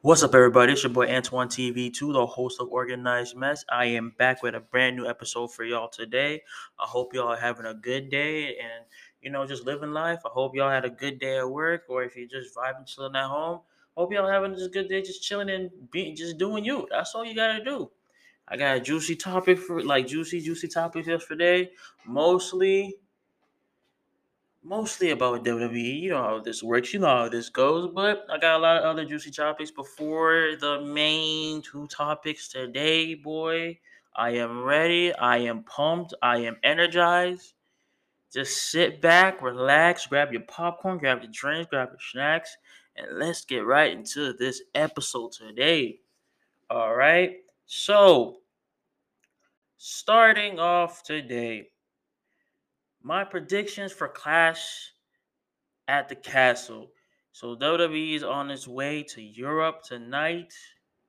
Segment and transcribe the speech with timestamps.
[0.00, 0.72] What's up, everybody?
[0.72, 3.64] It's your boy Antoine TV2, the host of Organized Mess.
[3.68, 6.42] I am back with a brand new episode for y'all today.
[6.78, 8.84] I hope y'all are having a good day and,
[9.20, 10.20] you know, just living life.
[10.24, 13.16] I hope y'all had a good day at work or if you're just vibing, chilling
[13.16, 13.60] at home.
[13.96, 16.86] Hope y'all having just a good day, just chilling and being, just doing you.
[16.92, 17.90] That's all you gotta do.
[18.46, 21.70] I got a juicy topic for, like, juicy, juicy topics yesterday.
[22.06, 22.94] Mostly
[24.68, 26.00] mostly about WWE.
[26.02, 28.76] You know how this works, you know how this goes, but I got a lot
[28.76, 33.78] of other juicy topics before the main two topics today, boy.
[34.14, 35.14] I am ready.
[35.14, 36.12] I am pumped.
[36.22, 37.54] I am energized.
[38.32, 42.54] Just sit back, relax, grab your popcorn, grab your drinks, grab your snacks,
[42.96, 46.00] and let's get right into this episode today.
[46.68, 47.36] All right.
[47.64, 48.40] So,
[49.78, 51.70] starting off today,
[53.02, 54.92] my predictions for Clash
[55.86, 56.90] at the Castle.
[57.32, 60.52] So WWE is on its way to Europe tonight.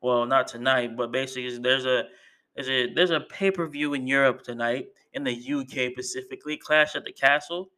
[0.02, 2.04] Well, not tonight, but basically there's a
[2.56, 6.96] there's a there's a pay per view in Europe tonight in the UK specifically, Clash
[6.96, 7.72] at the Castle,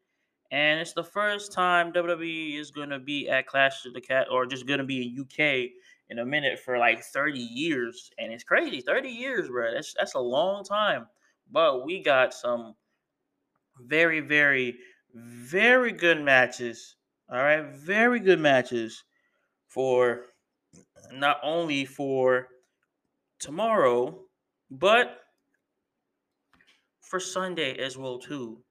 [0.52, 4.46] and it's the first time WWE is gonna be at Clash at the Cat or
[4.46, 5.72] just gonna be in UK
[6.10, 9.74] in a minute for like 30 years, and it's crazy, 30 years, bro.
[9.74, 11.08] That's that's a long time.
[11.50, 12.76] But we got some
[13.80, 14.78] very, very,
[15.14, 16.96] very good matches.
[17.30, 19.04] All right, very good matches
[19.68, 20.26] for
[21.12, 22.48] not only for
[23.40, 24.20] tomorrow,
[24.70, 25.18] but
[27.02, 28.64] for Sunday as well too.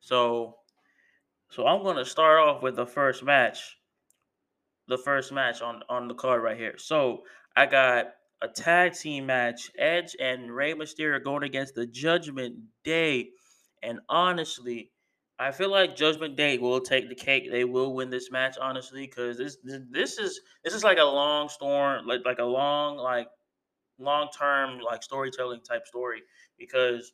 [0.00, 0.56] So,
[1.50, 3.76] so I'm gonna start off with the first match.
[4.88, 6.78] The first match on on the card right here.
[6.78, 7.22] So
[7.56, 8.06] I got
[8.42, 13.30] a tag team match: Edge and Rey Mysterio going against the Judgment Day.
[13.82, 14.92] And honestly,
[15.38, 17.50] I feel like Judgment Day will take the cake.
[17.50, 19.58] They will win this match, honestly, because this
[19.90, 23.28] this is this is like a long storm, like like a long like
[23.98, 26.22] long term like storytelling type story.
[26.58, 27.12] Because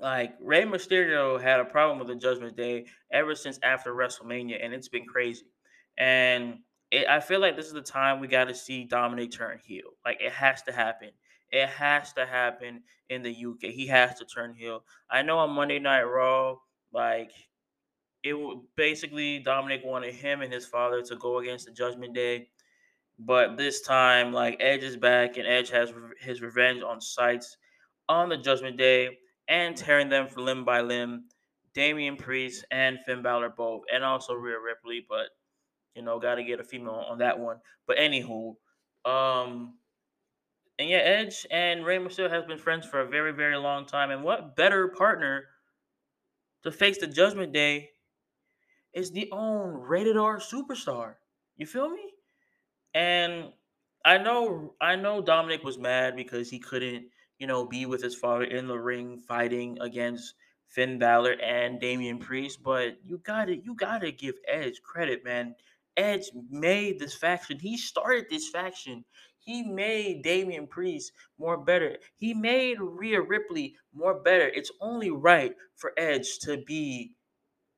[0.00, 4.72] like Rey Mysterio had a problem with the Judgment Day ever since after WrestleMania, and
[4.72, 5.46] it's been crazy.
[5.96, 6.58] And
[6.90, 9.90] it, I feel like this is the time we got to see Dominik turn heel.
[10.04, 11.10] Like it has to happen.
[11.50, 13.70] It has to happen in the UK.
[13.72, 14.84] He has to turn heel.
[15.10, 16.56] I know on Monday Night Raw,
[16.92, 17.30] like
[18.22, 22.48] it would basically Dominik wanted him and his father to go against the Judgment Day,
[23.18, 27.56] but this time, like Edge is back and Edge has his revenge on sites
[28.08, 29.18] on the Judgment Day
[29.48, 31.24] and tearing them from limb by limb.
[31.74, 35.28] Damian Priest and Finn Balor both, and also Rhea Ripley, but
[35.94, 37.58] you know, got to get a female on that one.
[37.86, 38.56] But anywho,
[39.04, 39.74] um,
[40.78, 44.10] and yeah, Edge and Rey Mysterio has been friends for a very, very long time.
[44.10, 45.44] And what better partner
[46.62, 47.90] to face the Judgment Day
[48.92, 51.14] is the own rated R superstar.
[51.56, 52.12] You feel me?
[52.94, 53.52] And
[54.04, 57.06] I know, I know Dominik was mad because he couldn't,
[57.38, 60.34] you know, be with his father in the ring fighting against
[60.68, 62.62] Finn Balor and Damian Priest.
[62.62, 65.54] But you gotta, you gotta give Edge credit, man.
[65.98, 67.58] Edge made this faction.
[67.58, 69.04] He started this faction.
[69.40, 71.96] He made Damian Priest more better.
[72.16, 74.48] He made Rhea Ripley more better.
[74.48, 77.12] It's only right for Edge to be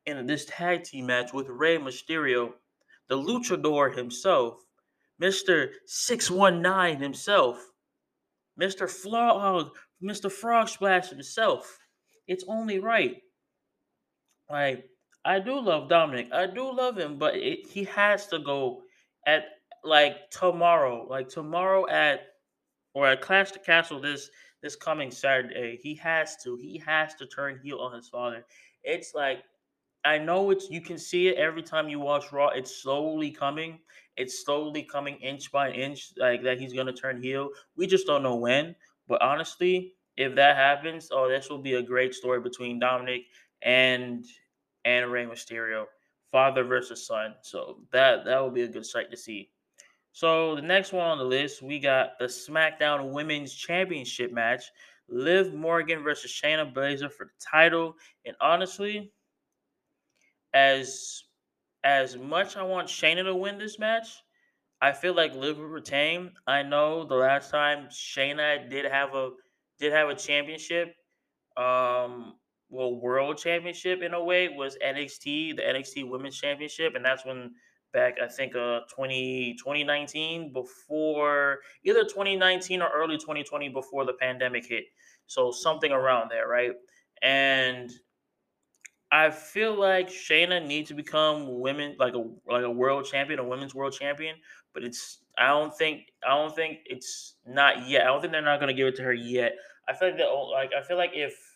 [0.07, 2.53] in this tag team match with Rey Mysterio,
[3.09, 4.55] the luchador himself,
[5.21, 5.71] Mr.
[5.87, 7.59] 619 himself,
[8.61, 8.91] Mr.
[8.91, 9.71] Frog,
[10.03, 10.31] Mr.
[10.31, 11.79] Frog Splash himself.
[12.27, 13.17] It's only right.
[14.49, 14.90] Like,
[15.25, 16.33] I do love Dominik.
[16.33, 18.83] I do love him, but it, he has to go
[19.27, 19.45] at
[19.85, 22.21] like tomorrow, like tomorrow at
[22.95, 24.31] or at Clash the Castle this
[24.63, 28.45] this coming Saturday, he has to he has to turn heel on his father.
[28.83, 29.45] It's like
[30.05, 32.49] I know it's you can see it every time you watch Raw.
[32.49, 33.79] It's slowly coming.
[34.17, 37.51] It's slowly coming inch by inch, like that he's gonna turn heel.
[37.77, 38.75] We just don't know when.
[39.09, 43.25] But honestly, if that happens, oh, this will be a great story between Dominik
[43.63, 44.25] and
[44.85, 45.87] and Rey Mysterio,
[46.33, 47.35] father versus son.
[47.43, 49.51] So that that will be a good sight to see.
[50.13, 54.65] So the next one on the list, we got the SmackDown Women's Championship match.
[55.09, 57.97] Liv Morgan versus Shayna Baszler for the title.
[58.25, 59.13] And honestly,
[60.55, 61.25] as
[61.83, 64.07] as much I want Shayna to win this match,
[64.81, 66.33] I feel like Liv will retain.
[66.47, 69.31] I know the last time Shayna did have a
[69.79, 70.95] did have a championship,
[71.57, 72.35] um,
[72.71, 77.53] well, world championship in a way was NXT, the NXT Women's Championship, and that's when
[77.93, 84.67] back I think uh 20, 2019 before either 2019 or early 2020 before the pandemic
[84.67, 84.85] hit.
[85.27, 86.73] So something around there, right?
[87.23, 87.91] And
[89.13, 93.45] I feel like Shayna needs to become women like a like a world champion, a
[93.45, 94.37] women's world champion.
[94.73, 98.03] But it's I don't think I don't think it's not yet.
[98.03, 99.57] I don't think they're not gonna give it to her yet.
[99.89, 101.50] I feel like that like I feel like if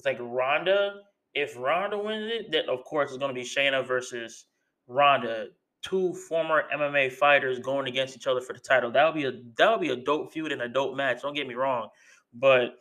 [0.00, 1.02] it's like Ronda,
[1.34, 4.46] if Ronda wins it, then of course it's gonna be Shayna versus
[4.86, 5.48] Ronda,
[5.82, 8.90] two former MMA fighters going against each other for the title.
[8.92, 11.22] That would be a that would be a dope feud and a dope match.
[11.22, 11.88] Don't get me wrong,
[12.32, 12.76] but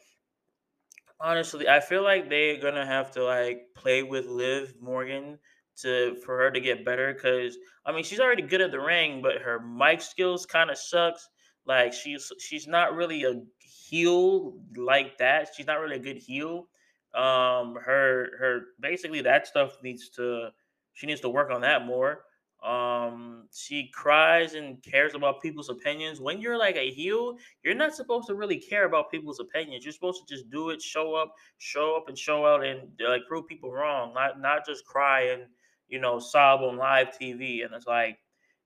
[1.22, 5.38] Honestly, I feel like they're gonna have to like play with Liv Morgan
[5.82, 7.14] to for her to get better.
[7.14, 10.78] Cause I mean, she's already good at the ring, but her mic skills kind of
[10.78, 11.28] sucks.
[11.66, 15.50] Like she's she's not really a heel like that.
[15.56, 16.70] She's not really a good heel.
[17.14, 20.50] Um, her her basically that stuff needs to
[20.94, 22.24] she needs to work on that more.
[22.64, 26.20] Um, she cries and cares about people's opinions.
[26.20, 29.86] When you're like a heel, you're not supposed to really care about people's opinions.
[29.86, 33.22] You're supposed to just do it, show up, show up and show out and like
[33.28, 35.44] prove people wrong, not not just cry and
[35.88, 37.64] you know sob on live TV.
[37.64, 38.20] And it's like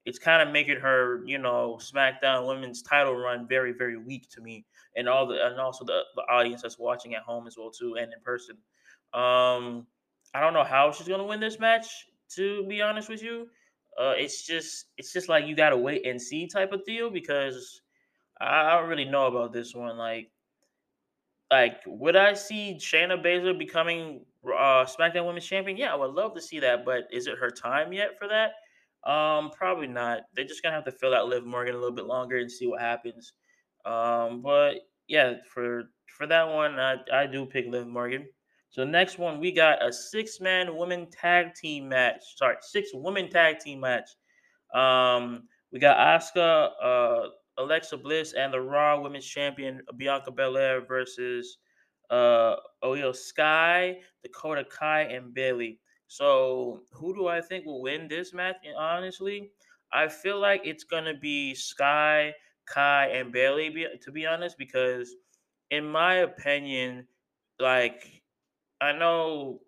[0.06, 4.42] it's kind of making her, you know, SmackDown Women's title run very, very weak to
[4.42, 7.72] me, and all the and also the, the audience that's watching at home as well
[7.72, 8.58] too, and in person.
[9.14, 9.86] Um,
[10.34, 12.08] I don't know how she's gonna win this match.
[12.36, 13.48] To be honest with you,
[14.00, 17.82] uh, it's just it's just like you gotta wait and see type of deal because
[18.42, 19.98] I, don't really know about this one.
[19.98, 20.32] Like,
[21.52, 25.78] like would I see Shayna Baszler becoming uh, SmackDown Women's Champion?
[25.78, 26.86] Yeah, I would love to see that.
[26.86, 28.54] But is it her time yet for that?
[29.10, 30.22] Um, probably not.
[30.34, 32.68] They're just gonna have to fill out Liv Morgan a little bit longer and see
[32.68, 33.34] what happens.
[33.86, 35.84] Um, but yeah, for
[36.18, 38.28] for that one, I, I do pick Liv Morgan.
[38.70, 42.38] So next one, we got a six man women tag team match.
[42.38, 44.10] Sorry, six women tag team match.
[44.74, 47.28] Um, we got Asuka, uh,
[47.58, 51.58] Alexa Bliss, and the Raw Women's Champion Bianca Belair versus
[52.10, 55.80] uh, Iyo Sky, Dakota Kai, and Bayley.
[56.08, 58.56] So who do I think will win this match?
[58.78, 59.52] Honestly,
[59.92, 62.34] I feel like it's gonna be Sky,
[62.66, 63.86] Kai, and Bayley.
[64.02, 65.16] To be honest, because
[65.70, 67.08] in my opinion,
[67.60, 68.24] like
[68.82, 69.62] I know,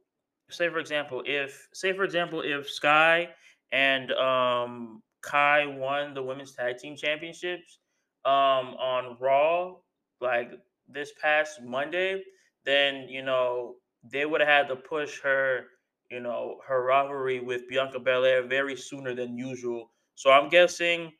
[0.49, 3.29] say for example, if say for example, if Sky
[3.71, 7.79] and um Kai won the women's tag team championships
[8.25, 9.75] um on Raw
[10.21, 10.51] like
[10.87, 12.23] this past Monday,
[12.65, 15.65] then you know they would have had to push her,
[16.11, 19.91] you know, her rivalry with Bianca Belair very sooner than usual.
[20.15, 21.11] So I'm guessing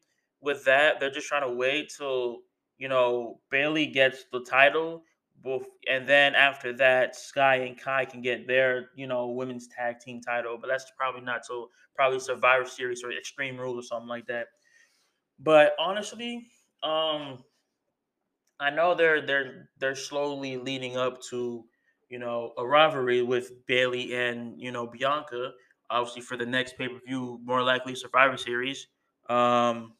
[0.45, 2.42] with that, they're just trying to wait till
[2.77, 5.03] you know Bayley gets the title
[5.88, 10.21] and then after that, Sky and Kai can get their you know women's tag team
[10.21, 10.57] title.
[10.59, 14.47] But that's probably not so probably Survivor Series or Extreme Rules or something like that.
[15.39, 16.48] But honestly,
[16.83, 17.44] um,
[18.59, 21.65] I know they're they're they're slowly leading up to
[22.09, 25.51] you know a rivalry with Bayley and you know Bianca.
[25.89, 28.88] Obviously, for the next pay per view, more likely Survivor Series.
[29.30, 29.94] Um,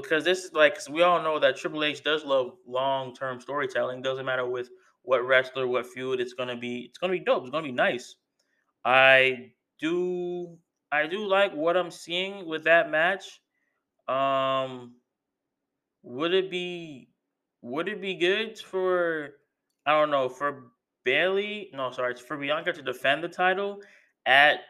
[0.00, 4.02] because this is like we all know that Triple H does love long term storytelling.
[4.02, 4.70] Doesn't matter with
[5.02, 6.20] what wrestler, what feud.
[6.20, 7.42] It's gonna be it's gonna be dope.
[7.42, 8.16] It's gonna be nice.
[8.84, 10.58] I do
[10.92, 13.40] I do like what I'm seeing with that match.
[14.08, 14.94] Um,
[16.02, 17.08] would it be
[17.62, 19.30] would it be good for
[19.86, 20.72] I don't know for
[21.04, 21.70] Bayley?
[21.72, 23.80] No, sorry, it's for Bianca to defend the title
[24.26, 24.60] at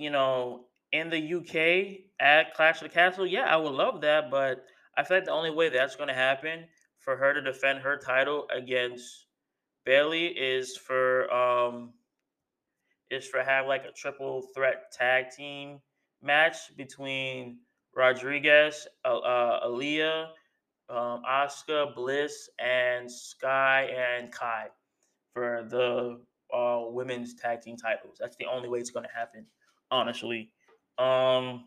[0.00, 4.30] you know, in the UK at Clash of the Castle, yeah, I would love that,
[4.30, 4.64] but
[4.96, 6.64] I feel like the only way that's going to happen
[6.98, 9.26] for her to defend her title against
[9.84, 11.92] Bayley is for um
[13.10, 15.80] is for have like a triple threat tag team
[16.22, 17.58] match between
[17.96, 20.28] Rodriguez, uh, uh, Aliyah,
[20.88, 24.68] um, Asuka, Bliss, and Sky and Kai
[25.32, 26.20] for the
[26.54, 28.16] uh, women's tag team titles.
[28.20, 29.46] That's the only way it's going to happen,
[29.90, 30.50] honestly.
[31.00, 31.64] Um,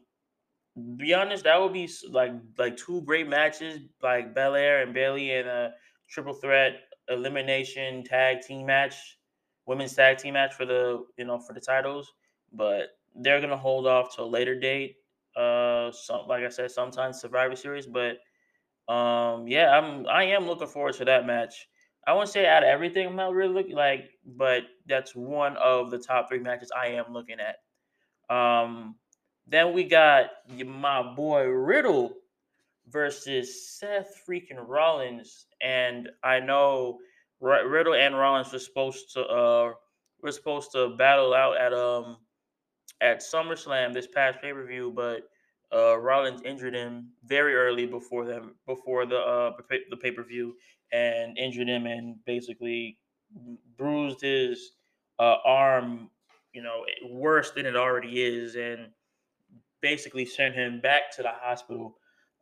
[0.97, 5.47] be honest, that would be like like two great matches, like Belair and Bayley in
[5.47, 5.73] a
[6.09, 6.73] triple threat
[7.09, 8.95] elimination tag team match,
[9.65, 12.11] women's tag team match for the you know for the titles.
[12.51, 14.97] But they're gonna hold off to a later date.
[15.35, 17.85] Uh, some like I said, sometimes Survivor Series.
[17.87, 18.17] But
[18.93, 21.67] um, yeah, I'm I am looking forward to that match.
[22.07, 25.91] I won't say out of everything I'm not really looking like, but that's one of
[25.91, 28.35] the top three matches I am looking at.
[28.35, 28.95] Um,
[29.47, 30.27] then we got
[30.65, 32.13] my boy Riddle
[32.89, 36.99] versus Seth freaking Rollins, and I know
[37.39, 39.73] Riddle and Rollins were supposed to uh
[40.21, 42.17] were supposed to battle out at um
[43.01, 45.23] at SummerSlam this past pay per view, but
[45.75, 49.51] uh Rollins injured him very early before them before the uh
[49.89, 50.55] the pay per view
[50.91, 52.97] and injured him and basically
[53.77, 54.73] bruised his
[55.19, 56.09] uh, arm,
[56.53, 58.87] you know, worse than it already is, and
[59.83, 61.97] basically send him back to the hospital.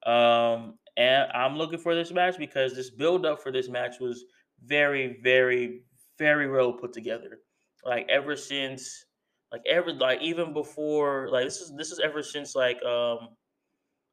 [0.06, 4.24] Um, and I'm looking for this match because this build up for this match was
[4.64, 5.82] very, very,
[6.18, 7.40] very well put together.
[7.84, 9.06] Like ever since,
[9.52, 13.30] like ever, like even before, like this is this is ever since like um,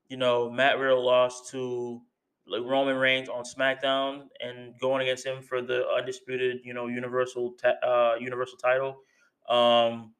[0.08, 2.00] you know, Matt Riddle lost to
[2.46, 7.56] like Roman Reigns on SmackDown and going against him for the undisputed, you know, Universal
[7.62, 8.96] ta- uh, Universal title.
[9.50, 10.14] Um,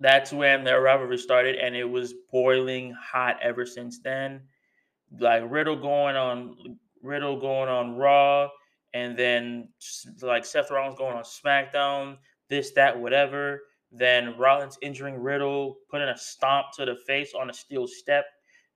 [0.00, 4.42] that's when their rivalry started, and it was boiling hot ever since then.
[5.18, 8.48] Like Riddle going on Riddle going on Raw,
[8.94, 9.68] and then
[10.22, 12.16] like Seth Rollins going on SmackDown.
[12.48, 13.62] This, that, whatever.
[13.90, 18.26] Then Rollins injuring Riddle, putting a stomp to the face on a steel step.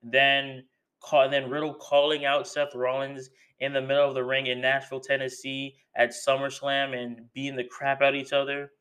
[0.02, 0.64] Then
[1.00, 5.00] call, then Riddle calling out Seth Rollins in the middle of the ring in Nashville,
[5.00, 8.72] Tennessee at SummerSlam and beating the crap out of each other.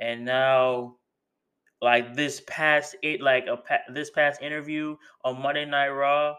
[0.00, 0.96] And now
[1.84, 3.58] like this past it like a
[3.92, 6.34] this past interview on Monday Night Raw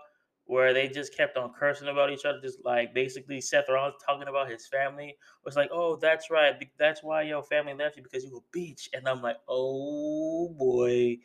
[0.48, 4.28] where they just kept on cursing about each other, just like basically Seth Rollins talking
[4.28, 8.24] about his family was like, "Oh, that's right, that's why your family left you because
[8.24, 11.18] you a bitch," and I'm like, "Oh boy."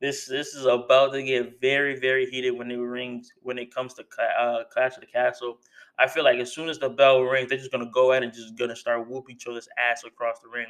[0.00, 3.94] This this is about to get very very heated when it rings when it comes
[3.94, 4.04] to
[4.38, 5.58] uh, Clash of the Castle.
[5.98, 8.32] I feel like as soon as the bell rings, they're just gonna go out and
[8.32, 10.68] just gonna start whoop each other's ass across the ring.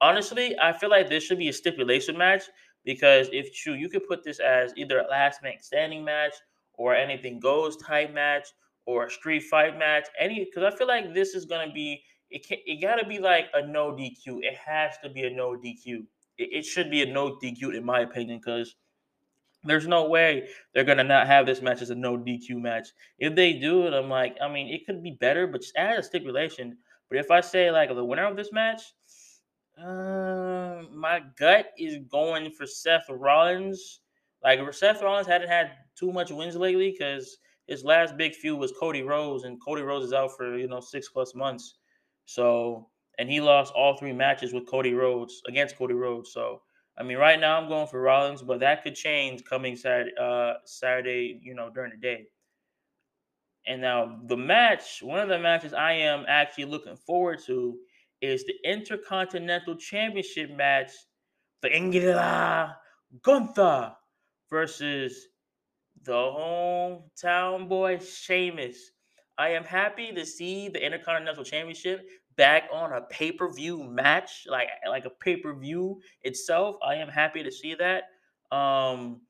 [0.00, 2.44] Honestly, I feel like this should be a stipulation match
[2.84, 6.34] because if true, you could put this as either a last man standing match
[6.74, 8.48] or anything goes type match
[8.86, 10.06] or a street fight match.
[10.18, 12.46] Any because I feel like this is gonna be it.
[12.46, 14.42] Can, it gotta be like a no DQ.
[14.42, 16.04] It has to be a no DQ.
[16.38, 18.76] It, it should be a no DQ in my opinion because
[19.64, 22.88] there's no way they're gonna not have this match as a no DQ match.
[23.18, 25.98] If they do it, I'm like, I mean, it could be better, but just add
[25.98, 26.78] a stipulation.
[27.10, 28.80] But if I say like the winner of this match
[29.82, 34.00] uh, my gut is going for Seth Rollins.
[34.42, 38.72] Like Seth Rollins hadn't had too much wins lately because his last big feud was
[38.78, 41.78] Cody Rhodes, and Cody Rhodes is out for you know six plus months.
[42.24, 46.32] So and he lost all three matches with Cody Rhodes against Cody Rhodes.
[46.32, 46.62] So
[46.98, 50.12] I mean, right now I'm going for Rollins, but that could change coming Saturday.
[50.20, 52.26] Uh, Saturday, you know, during the day.
[53.66, 57.76] And now the match, one of the matches I am actually looking forward to
[58.20, 60.90] is the Intercontinental Championship match
[61.60, 62.76] for Ingela
[63.22, 63.92] Gunther
[64.48, 65.28] versus
[66.02, 68.92] the hometown boy Sheamus.
[69.38, 75.04] I am happy to see the Intercontinental Championship back on a pay-per-view match, like like
[75.04, 76.76] a pay-per-view itself.
[76.82, 78.04] I am happy to see that.
[78.54, 79.22] Um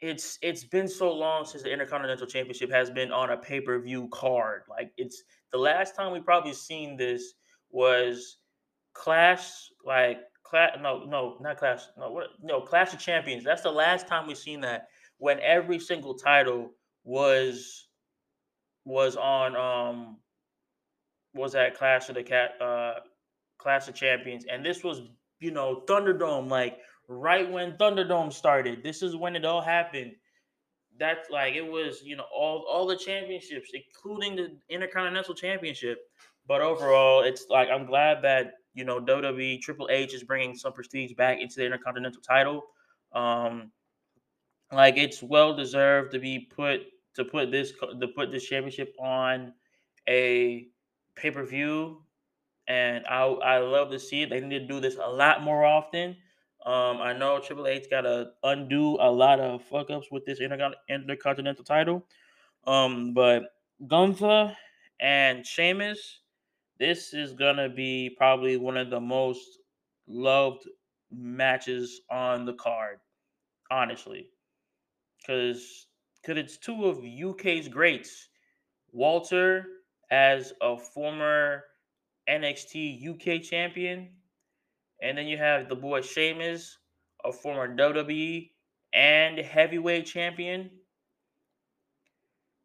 [0.00, 4.62] it's it's been so long since the Intercontinental Championship has been on a pay-per-view card.
[4.68, 5.22] Like it's
[5.52, 7.34] the last time we probably seen this
[7.70, 8.38] was
[8.94, 10.76] Clash, like Clash.
[10.80, 11.82] No, no, not Clash.
[11.98, 12.26] No, what?
[12.42, 13.44] No, Clash of Champions.
[13.44, 14.88] That's the last time we've seen that.
[15.18, 16.72] When every single title
[17.04, 17.88] was
[18.84, 20.18] was on um
[21.34, 22.94] was at Clash of the Cat uh
[23.58, 25.02] Clash of Champions, and this was
[25.38, 28.82] you know Thunderdome, like right when Thunderdome started.
[28.82, 30.12] This is when it all happened.
[30.98, 35.98] That's like it was, you know, all all the championships, including the Intercontinental Championship.
[36.50, 40.72] But overall, it's like I'm glad that you know WWE Triple H is bringing some
[40.72, 42.64] prestige back into the Intercontinental title.
[43.12, 43.70] Um,
[44.72, 46.80] like it's well deserved to be put
[47.14, 49.52] to put this to put this championship on
[50.08, 50.66] a
[51.14, 52.02] pay per view,
[52.66, 54.30] and I I love to see it.
[54.30, 56.16] They need to do this a lot more often.
[56.66, 60.40] Um, I know Triple H got to undo a lot of fuck ups with this
[60.40, 62.04] Intercontinental title.
[62.66, 63.44] Um, but
[63.86, 64.56] Gunther
[64.98, 66.20] and Sheamus
[66.80, 69.58] this is gonna be probably one of the most
[70.08, 70.66] loved
[71.12, 72.98] matches on the card,
[73.70, 74.30] honestly,
[75.18, 75.86] because
[76.22, 78.28] because it's two of UK's greats.
[78.92, 79.66] Walter
[80.10, 81.64] as a former
[82.28, 84.10] NXT UK champion,
[85.02, 86.78] and then you have the boy Sheamus,
[87.24, 88.50] a former WWE
[88.92, 90.70] and heavyweight champion.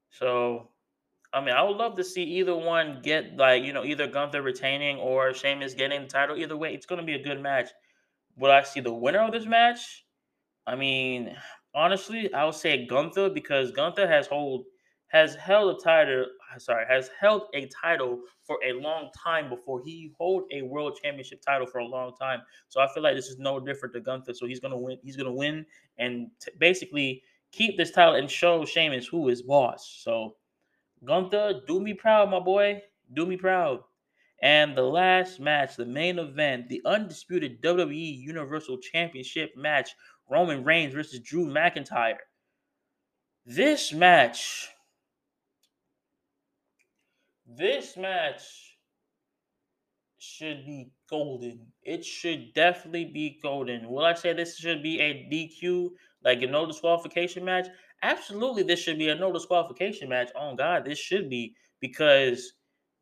[0.10, 0.70] So
[1.36, 4.42] I mean, I would love to see either one get like you know either Gunther
[4.42, 6.38] retaining or Sheamus getting the title.
[6.38, 7.70] Either way, it's going to be a good match.
[8.38, 10.06] Will I see the winner of this match?
[10.65, 11.36] I mean,
[11.75, 14.63] honestly, I would say Gunther because Gunther has hold
[15.08, 16.25] has held a title.
[16.58, 21.42] Sorry, has held a title for a long time before he hold a world championship
[21.42, 22.39] title for a long time.
[22.70, 24.36] So I feel like this is no different to Gunther.
[24.36, 24.98] So he's gonna win.
[25.04, 25.65] He's gonna win
[25.98, 30.00] and t- basically keep this title and show Sheamus who is boss.
[30.01, 30.36] So
[31.06, 32.82] Gunther, do me proud, my boy.
[33.14, 33.84] Do me proud.
[34.42, 39.92] And the last match, the main event, the undisputed WWE Universal Championship match,
[40.30, 42.18] Roman Reigns versus Drew McIntyre.
[43.46, 44.70] This match,
[47.46, 48.78] this match
[50.18, 51.72] should be golden.
[51.84, 53.90] It should definitely be golden.
[53.90, 55.92] Will I say this should be a DQ,
[56.24, 57.68] like a no disqualification match?
[58.02, 60.30] Absolutely, this should be a no disqualification match.
[60.36, 62.54] Oh God, this should be because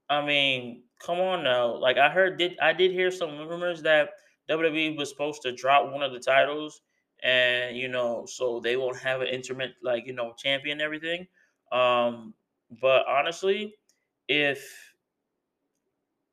[0.09, 1.75] I mean, come on now.
[1.75, 4.12] Like I heard, did I did hear some rumors that
[4.50, 6.81] WWE was supposed to drop one of the titles,
[7.23, 11.27] and you know, so they won't have an intermittent like you know champion everything.
[11.71, 12.35] Um,
[12.81, 13.75] but honestly,
[14.27, 14.93] if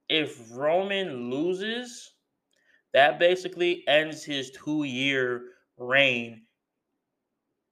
[0.08, 2.12] if Roman loses,
[2.94, 5.44] that basically ends his two year
[5.78, 6.46] reign.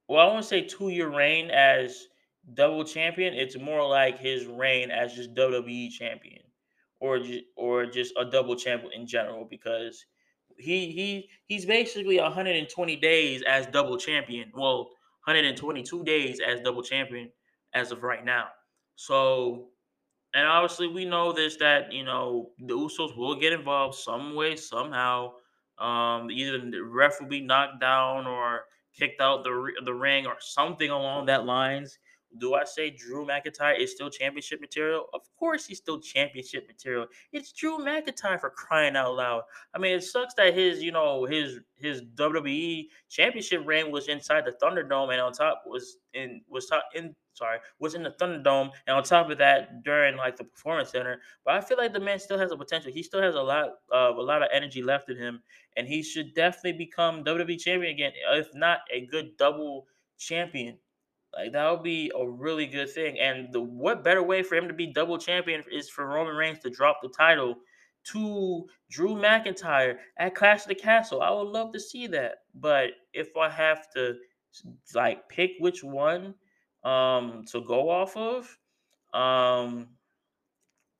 [0.08, 2.08] Well, I won't say two year reign as
[2.54, 3.34] double champion.
[3.34, 6.42] It's more like his reign as just WWE champion,
[7.00, 10.04] or just, or just a double champion in general because
[10.56, 14.50] he he he's basically 120 days as double champion.
[14.54, 14.84] Well,
[15.24, 17.30] 122 days as double champion
[17.74, 18.48] as of right now.
[18.96, 19.68] So
[20.34, 24.56] and obviously we know this that you know the Usos will get involved some way
[24.56, 25.32] somehow.
[25.78, 28.62] Um, either the ref will be knocked down or
[28.98, 31.98] kicked out the the ring or something along that lines.
[32.36, 35.06] Do I say Drew McIntyre is still championship material?
[35.14, 37.06] Of course, he's still championship material.
[37.32, 39.42] It's Drew McIntyre for crying out loud.
[39.74, 44.44] I mean, it sucks that his, you know, his his WWE championship reign was inside
[44.44, 48.70] the Thunderdome, and on top was in was top in sorry was in the Thunderdome,
[48.86, 51.20] and on top of that, during like the Performance Center.
[51.44, 52.92] But I feel like the man still has a potential.
[52.92, 55.42] He still has a lot of a lot of energy left in him,
[55.76, 59.86] and he should definitely become WWE champion again, if not a good double
[60.18, 60.78] champion.
[61.34, 63.18] Like that would be a really good thing.
[63.18, 66.58] And the what better way for him to be double champion is for Roman Reigns
[66.60, 67.56] to drop the title
[68.12, 71.20] to Drew McIntyre at Clash of the Castle.
[71.22, 72.36] I would love to see that.
[72.54, 74.14] But if I have to
[74.94, 76.34] like pick which one
[76.84, 78.58] um to go off of,
[79.12, 79.88] um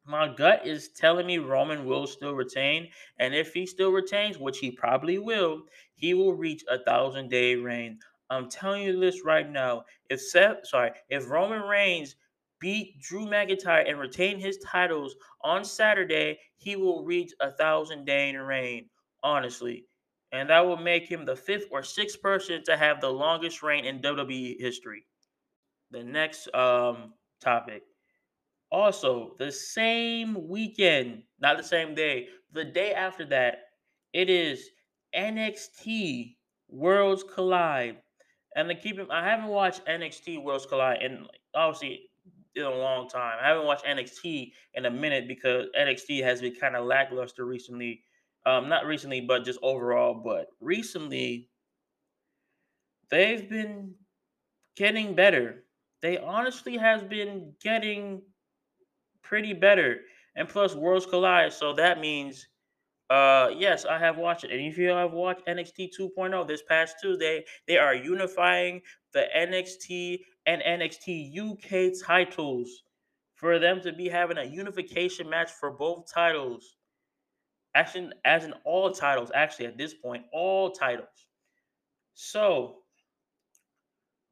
[0.05, 4.59] my gut is telling me Roman will still retain, and if he still retains, which
[4.59, 5.63] he probably will,
[5.95, 8.01] he will reach a thousand day reign.
[8.31, 9.85] I'm telling you this right now.
[10.11, 12.17] If Seth, sorry, if Roman Reigns
[12.61, 18.29] beat Drew McIntyre and retain his titles on Saturday, he will reach a thousand day
[18.31, 18.89] in reign.
[19.23, 19.85] Honestly,
[20.33, 23.85] and that will make him the fifth or sixth person to have the longest reign
[23.85, 25.07] in WWE history.
[25.91, 27.83] The next um topic.
[28.71, 33.59] Also, the same weekend, not the same day, the day after that,
[34.13, 34.71] it is
[35.15, 36.37] NXT
[36.69, 38.03] Worlds Collide.
[38.59, 42.11] And to keep I haven't watched NXT Worlds Collide in obviously
[42.57, 43.39] in a long time.
[43.41, 48.03] I haven't watched NXT in a minute because NXT has been kind of lackluster recently.
[48.47, 50.13] Um, not recently, but just overall.
[50.13, 51.49] But recently,
[53.13, 53.95] they've been
[54.77, 55.63] getting better.
[56.03, 58.23] They honestly has been getting
[59.23, 60.01] pretty better.
[60.35, 62.49] And plus Worlds Collide, so that means
[63.11, 64.51] uh yes, I have watched it.
[64.51, 70.21] And if you have watched NXT 2.0 this past Tuesday, they are unifying the NXT
[70.47, 72.83] and NXT UK titles
[73.35, 76.77] for them to be having a unification match for both titles.
[77.75, 81.27] Actually, as in all titles, actually at this point, all titles.
[82.15, 82.79] So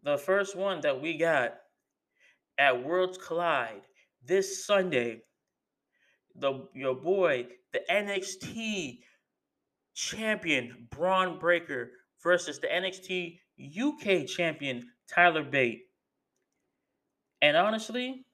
[0.02, 1.54] the first one that we got
[2.58, 3.82] at Worlds Collide
[4.24, 5.22] this Sunday,
[6.40, 9.00] the your boy, the NXT
[9.94, 11.90] champion Bron Breakker
[12.22, 15.84] versus the NXT UK champion Tyler Bate.
[17.42, 18.24] And honestly,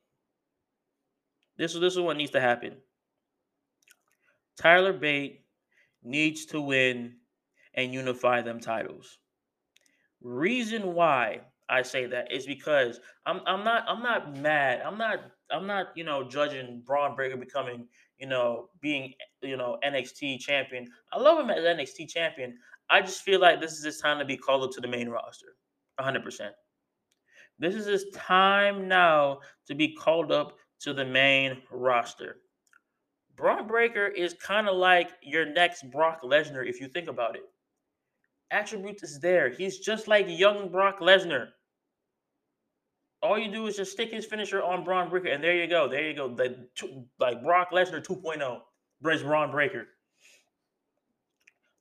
[1.56, 2.76] this is this is what needs to happen.
[4.56, 5.44] Tyler Bate
[6.02, 7.16] needs to win
[7.74, 9.18] and unify them titles.
[10.20, 14.82] Reason why I say that is because I'm I'm not I'm not mad.
[14.84, 15.20] I'm not
[15.52, 17.86] I'm not you know judging Bron Breakker becoming
[18.18, 20.88] you know being you know NXT champion.
[21.12, 22.58] I love him as NXT champion.
[22.90, 25.08] I just feel like this is his time to be called up to the main
[25.08, 25.56] roster,
[25.96, 26.22] 100.
[26.24, 26.54] percent
[27.58, 32.36] This is his time now to be called up to the main roster.
[33.36, 37.42] Bron Breakker is kind of like your next Brock Lesnar if you think about it.
[38.50, 39.48] Attributes is there.
[39.48, 41.48] He's just like young Brock Lesnar.
[43.22, 45.88] All you do is just stick his finisher on Bron Breakker, and there you go.
[45.88, 46.34] There you go.
[46.34, 46.66] The,
[47.20, 48.60] like Brock Lesnar 2.0
[49.00, 49.86] brings Bron Breakker.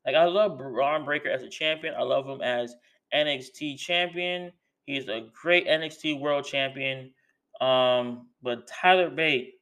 [0.06, 1.95] Like I love Bron Breakker as a champion.
[1.95, 2.75] I love him as
[3.13, 4.51] NXT champion.
[4.86, 7.12] He's a great NXT World Champion.
[7.60, 9.54] Um, but Tyler Bate,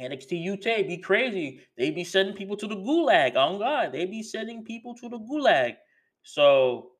[0.00, 1.60] NXT UK be crazy.
[1.76, 3.32] They be sending people to the gulag.
[3.34, 5.76] Oh God, they be sending people to the gulag.
[6.22, 6.92] So,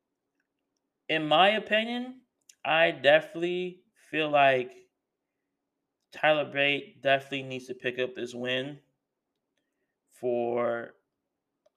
[1.09, 2.21] in my opinion,
[2.65, 4.73] I definitely feel like
[6.13, 8.79] Tyler Bate definitely needs to pick up this win
[10.13, 10.95] for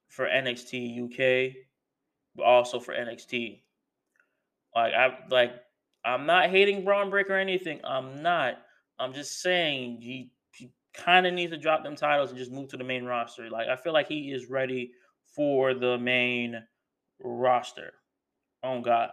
[0.10, 1.56] for NXT UK,
[2.36, 3.62] but also for NXT.
[4.76, 5.52] Like I like
[6.06, 7.82] I'm not hating Bron Breakker or anything.
[7.84, 8.56] I'm not.
[9.00, 12.69] I'm just saying he, he kind of needs to drop them titles and just move
[12.69, 13.50] to the main roster.
[13.50, 14.91] Like I feel like he is ready
[15.36, 16.63] for the main
[17.21, 17.93] roster.
[18.63, 19.10] Oh God,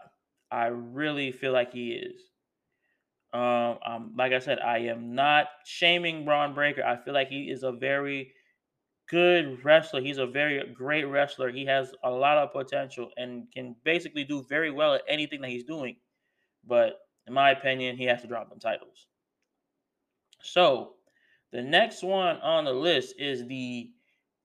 [0.51, 2.21] I really feel like he is.
[3.33, 6.85] Um, um, like I said, I am not shaming Bron Breakker.
[6.85, 8.33] I feel like he is a very
[9.09, 10.01] good wrestler.
[10.01, 11.51] He's a very great wrestler.
[11.51, 15.51] He has a lot of potential and can basically do very well at anything that
[15.51, 15.97] he's doing.
[16.67, 19.09] But in my opinion, he has to drop them titles.
[20.43, 20.95] So
[21.53, 23.91] the next one on the list is the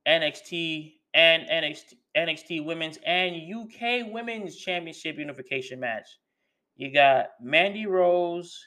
[0.07, 6.19] NXT and NXT NXT Women's and UK Women's Championship Unification match.
[6.75, 8.57] You got Mandy Rose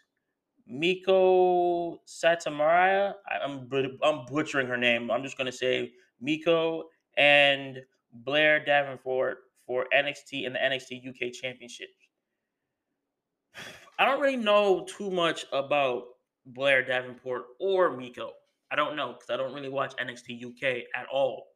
[0.67, 3.15] Miko Satomura.
[3.45, 3.69] I'm
[4.03, 5.11] I'm butchering her name.
[5.11, 6.85] I'm just gonna say Miko
[7.17, 7.79] and
[8.13, 11.89] Blair Davenport for NXT and the NXT UK Championship.
[13.99, 16.05] I don't really know too much about
[16.47, 18.33] Blair Davenport or Miko.
[18.71, 21.52] I don't know because I don't really watch NXT UK at all.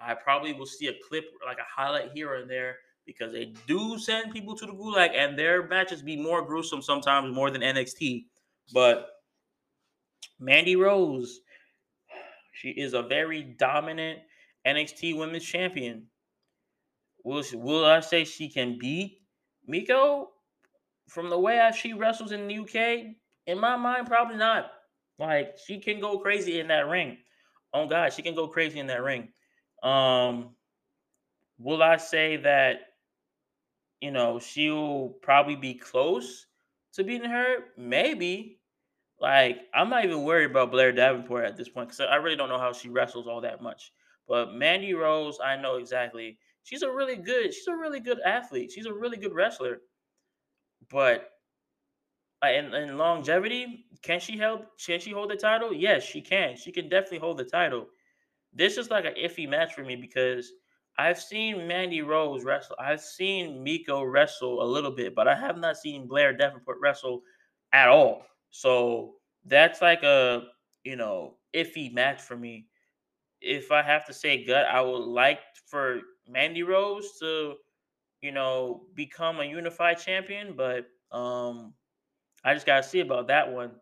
[0.00, 3.98] I probably will see a clip like a highlight here and there because they do
[3.98, 8.26] send people to the gulag and their matches be more gruesome sometimes more than NXT.
[8.72, 9.08] But
[10.38, 11.40] Mandy Rose,
[12.52, 14.20] she is a very dominant
[14.66, 16.06] NXT Women's Champion.
[17.24, 19.22] Will she, will I say she can beat
[19.66, 20.28] Miko
[21.08, 23.14] from the way she wrestles in the UK?
[23.46, 24.70] In my mind, probably not.
[25.18, 27.18] Like she can go crazy in that ring.
[27.72, 29.28] Oh God, she can go crazy in that ring.
[29.82, 30.50] Um,
[31.58, 32.80] will I say that
[34.00, 36.46] you know she'll probably be close
[36.94, 37.56] to beating her?
[37.76, 38.60] Maybe,
[39.20, 42.48] like, I'm not even worried about Blair Davenport at this point because I really don't
[42.48, 43.92] know how she wrestles all that much.
[44.26, 46.38] But Mandy Rose, I know exactly.
[46.62, 48.70] She's a really good, she's a really good athlete.
[48.70, 49.80] She's a really good wrestler.
[50.90, 51.30] But
[52.44, 54.78] uh, in, in longevity, can she help?
[54.78, 55.72] Can she hold the title?
[55.72, 56.56] Yes, she can.
[56.56, 57.88] She can definitely hold the title.
[58.52, 60.52] This is like an iffy match for me because
[60.98, 62.76] I've seen Mandy Rose wrestle.
[62.78, 67.22] I've seen Miko wrestle a little bit, but I have not seen Blair Davenport wrestle
[67.72, 68.26] at all.
[68.50, 70.48] So that's like a
[70.84, 72.68] you know iffy match for me.
[73.40, 77.56] If I have to say gut, I would like for Mandy Rose to
[78.22, 81.74] you know become a unified champion, but um
[82.44, 83.72] I just gotta see about that one.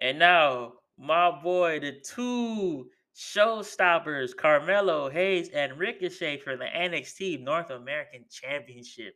[0.00, 7.70] And now my boy, the two showstoppers, Carmelo Hayes and Ricochet for the NXT North
[7.70, 9.14] American Championship.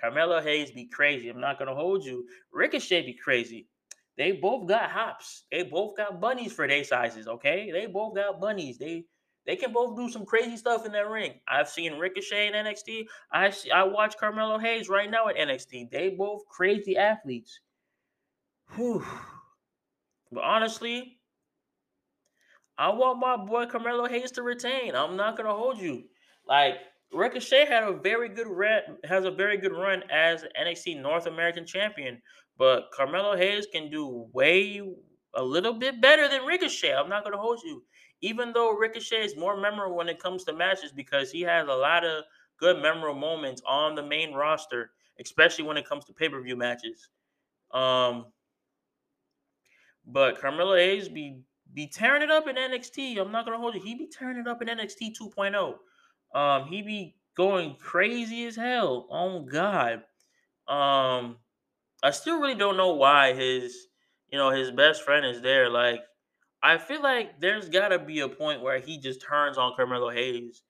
[0.00, 1.28] Carmelo Hayes be crazy.
[1.28, 2.26] I'm not gonna hold you.
[2.52, 3.68] Ricochet be crazy.
[4.16, 5.44] They both got hops.
[5.52, 7.28] They both got bunnies for their sizes.
[7.28, 8.78] Okay, they both got bunnies.
[8.78, 9.04] They
[9.46, 11.34] they can both do some crazy stuff in that ring.
[11.46, 13.06] I've seen Ricochet in NXT.
[13.30, 15.92] I see, I watch Carmelo Hayes right now at NXT.
[15.92, 17.60] They both crazy athletes.
[18.74, 19.06] Whew.
[20.32, 21.20] But honestly,
[22.78, 24.94] I want my boy Carmelo Hayes to retain.
[24.94, 26.04] I'm not gonna hold you.
[26.46, 26.74] Like
[27.12, 31.64] Ricochet had a very good run, has a very good run as NXT North American
[31.64, 32.20] champion.
[32.58, 34.82] But Carmelo Hayes can do way
[35.34, 36.94] a little bit better than Ricochet.
[36.94, 37.82] I'm not gonna hold you.
[38.22, 41.74] Even though Ricochet is more memorable when it comes to matches because he has a
[41.74, 42.24] lot of
[42.58, 47.10] good memorable moments on the main roster, especially when it comes to pay-per-view matches.
[47.72, 48.26] Um,
[50.06, 51.40] but Carmelo Hayes be
[51.76, 53.20] be tearing it up in NXT.
[53.20, 53.82] I'm not gonna hold you.
[53.82, 55.74] He be tearing it up in NXT 2.0.
[56.34, 59.06] Um, he be going crazy as hell.
[59.10, 60.02] Oh God.
[60.66, 61.36] Um,
[62.02, 63.88] I still really don't know why his,
[64.32, 65.68] you know, his best friend is there.
[65.68, 66.00] Like,
[66.62, 70.08] I feel like there's got to be a point where he just turns on Carmelo
[70.10, 70.62] Hayes,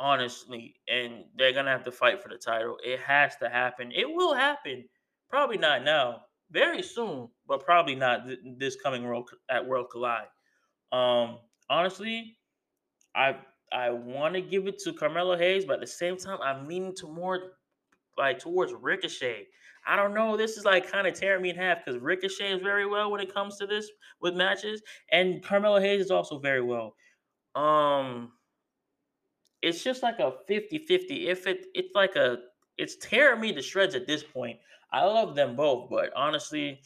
[0.00, 2.78] honestly, and they're gonna have to fight for the title.
[2.82, 3.92] It has to happen.
[3.92, 4.84] It will happen.
[5.28, 6.22] Probably not now.
[6.50, 10.28] Very soon, but probably not th- this coming world at World Collide.
[10.92, 11.38] Um,
[11.70, 12.38] honestly,
[13.14, 13.38] I
[13.72, 16.94] I want to give it to Carmelo Hayes, but at the same time, I'm leaning
[16.96, 17.54] to more
[18.18, 19.48] like towards Ricochet.
[19.86, 20.36] I don't know.
[20.36, 23.20] This is like kind of tearing me in half because Ricochet is very well when
[23.20, 24.82] it comes to this with matches,
[25.12, 26.96] and Carmelo Hayes is also very well.
[27.54, 28.32] Um,
[29.62, 31.26] it's just like a 50-50.
[31.28, 32.38] If it it's like a
[32.78, 34.58] it's tearing me to shreds at this point.
[34.92, 36.80] I love them both, but honestly,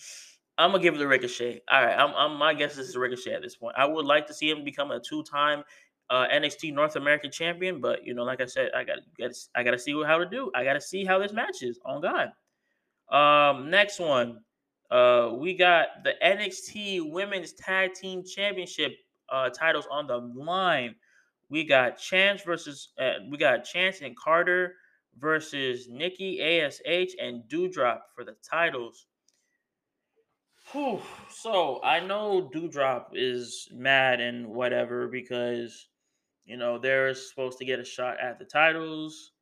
[0.59, 1.63] I'm gonna give it to Ricochet.
[1.71, 3.75] All right, I'm, I'm my guess is Ricochet at this point.
[3.79, 5.65] I would like to see him become a two-time
[6.11, 9.63] uh, NXT North American champion, but you know, like I said, I got got I
[9.63, 10.51] got to see how to do.
[10.55, 11.81] I got to see how this match is.
[11.85, 12.31] On God.
[13.11, 14.41] Um, next one,
[14.91, 18.93] uh, we got the NXT Women's Tag Team Championship
[19.31, 20.95] uh, titles on the line.
[21.49, 24.77] We got Chance versus uh, we got Chance and Carter
[25.19, 29.07] versus Nikki Ash and Doudrop for the titles.
[30.73, 31.01] Whew.
[31.31, 35.89] So I know Doudrop is mad and whatever because
[36.45, 39.33] you know they're supposed to get a shot at the titles.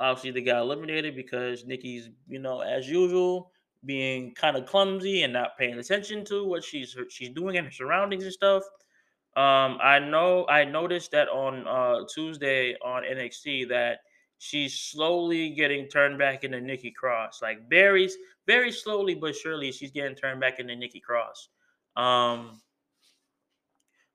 [0.00, 3.52] Obviously, they got eliminated because Nikki's, you know, as usual,
[3.84, 7.72] being kind of clumsy and not paying attention to what she's she's doing and her
[7.72, 8.62] surroundings and stuff.
[9.34, 14.00] Um, I know I noticed that on uh, Tuesday on NXT that
[14.42, 17.40] she's slowly getting turned back into Nikki Cross.
[17.42, 18.10] Like very,
[18.44, 21.48] very slowly but surely, she's getting turned back into Nikki Cross.
[21.96, 22.60] Um,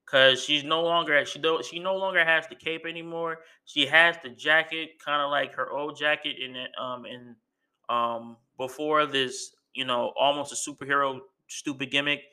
[0.06, 3.40] because she's no longer she do she no longer has the cape anymore.
[3.66, 6.72] She has the jacket, kind of like her old jacket in it.
[6.78, 7.36] Um, in
[7.90, 12.24] um before this, you know, almost a superhero stupid gimmick.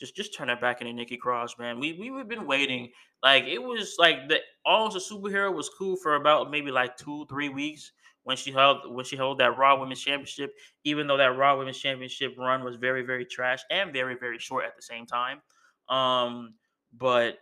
[0.00, 1.78] Just just turn it back into Nikki Cross, man.
[1.78, 2.90] We we have been waiting.
[3.24, 7.24] Like it was like the almost a superhero was cool for about maybe like two
[7.30, 7.90] three weeks
[8.24, 10.52] when she held when she held that Raw Women's Championship.
[10.84, 14.66] Even though that Raw Women's Championship run was very very trash and very very short
[14.66, 15.40] at the same time.
[15.88, 16.52] Um
[16.92, 17.38] but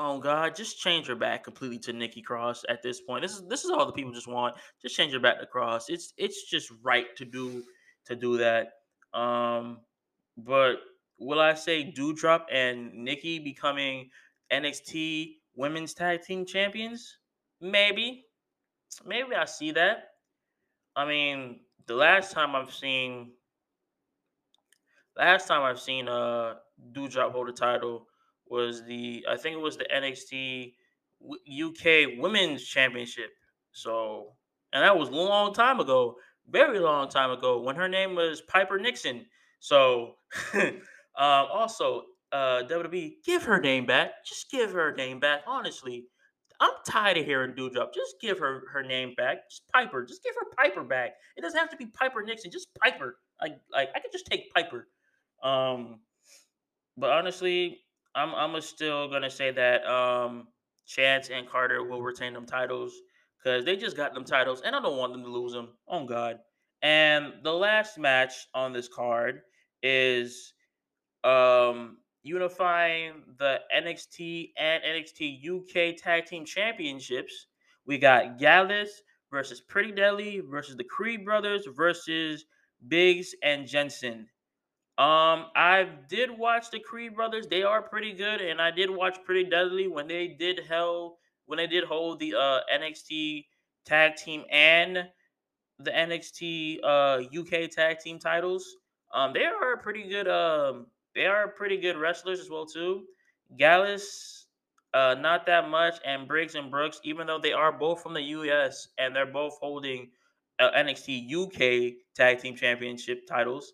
[0.00, 3.22] oh god, just change her back completely to Nikki Cross at this point.
[3.22, 4.56] This is this is all the people just want.
[4.82, 5.88] Just change her back to Cross.
[5.88, 7.62] It's it's just right to do
[8.06, 8.72] to do that.
[9.16, 9.82] Um,
[10.36, 10.78] but
[11.20, 14.10] will I say Doudrop and Nikki becoming
[14.54, 17.18] NXT Women's Tag Team Champions?
[17.60, 18.24] Maybe,
[19.04, 20.10] maybe I see that.
[20.96, 23.32] I mean, the last time I've seen,
[25.16, 26.54] last time I've seen uh
[26.92, 28.06] Doudrop hold the title
[28.46, 30.74] was the I think it was the NXT
[31.22, 33.30] UK Women's Championship.
[33.72, 34.34] So,
[34.72, 36.16] and that was a long time ago,
[36.48, 39.26] very long time ago, when her name was Piper Niven.
[39.60, 40.16] So,
[40.54, 40.72] uh,
[41.16, 42.02] also,
[42.34, 44.24] uh, WWE, give her name back.
[44.26, 45.42] Just give her name back.
[45.46, 46.06] Honestly,
[46.60, 47.94] I'm tired of hearing Doudrop.
[47.94, 49.48] Just give her her name back.
[49.48, 50.04] Just Piper.
[50.04, 51.12] Just give her Piper back.
[51.36, 52.50] It doesn't have to be Piper Niven.
[52.50, 53.18] Just Piper.
[53.40, 54.88] Like like I could just take Piper.
[55.44, 56.00] Um,
[56.96, 57.78] but honestly,
[58.16, 60.48] I'm I'm still gonna say that um,
[60.88, 62.94] Chance and Carter will retain them titles
[63.38, 65.68] because they just got them titles, and I don't want them to lose them.
[65.86, 66.38] Oh God!
[66.82, 69.42] And the last match on this card
[69.82, 70.52] is
[71.22, 77.46] um, unifying the NXT and NXT UK Tag Team Championships.
[77.86, 82.46] We got Gallus versus Pretty Deadly versus the Creed Brothers versus
[82.80, 84.28] Briggs and Jensen.
[84.96, 87.48] Um, I did watch the Creed brothers.
[87.48, 91.14] They are pretty good, and I did watch Pretty Deadly when they did held
[91.46, 93.46] when they did hold the uh NXT
[93.84, 95.08] tag team and
[95.80, 98.76] the NXT uh UK tag team titles.
[99.12, 100.28] Um, they are pretty good.
[100.28, 103.04] Um, they are pretty good wrestlers as well too.
[103.56, 104.46] Gallus,
[104.94, 108.22] uh, not that much, and Briggs and Brooks, even though they are both from the
[108.22, 110.10] US and they're both holding
[110.58, 113.72] uh, NXT UK tag team championship titles.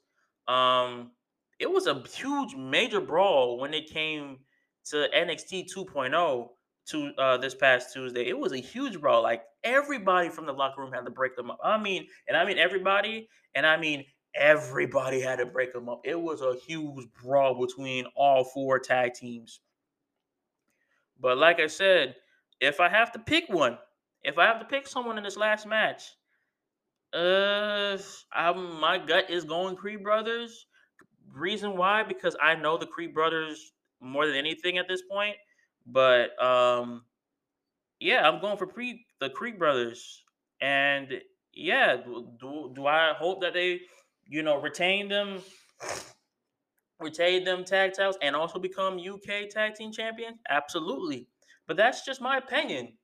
[0.49, 1.13] Um,
[1.59, 4.39] it was a huge major brawl when it came
[4.87, 6.49] to NXT 2.0
[6.87, 8.27] to uh, this past Tuesday.
[8.27, 9.23] It was a huge brawl.
[9.23, 11.59] Like everybody from the locker room had to break them up.
[11.63, 16.01] I mean, and I mean everybody, and I mean everybody had to break them up.
[16.05, 19.61] It was a huge brawl between all four tag teams.
[21.21, 22.17] But like I said,
[22.61, 23.79] if I have to pick one,
[24.23, 26.03] if I have to pick someone in this last match,
[27.13, 27.99] uh,
[28.33, 30.67] I'm, my gut is going Creed Brothers.
[31.33, 32.03] Reason why?
[32.03, 35.37] Because I know the Creed Brothers more than anything at this point.
[35.87, 37.05] But um,
[37.99, 40.25] yeah, I'm going for pre the Creed Brothers,
[40.61, 41.21] and
[41.53, 41.97] yeah,
[42.39, 43.81] do do I hope that they,
[44.31, 45.43] you know, retain them,
[47.01, 50.39] retain them tag titles, and also become UK tag team champions?
[50.49, 51.29] Absolutely,
[51.67, 52.97] but that's just my opinion,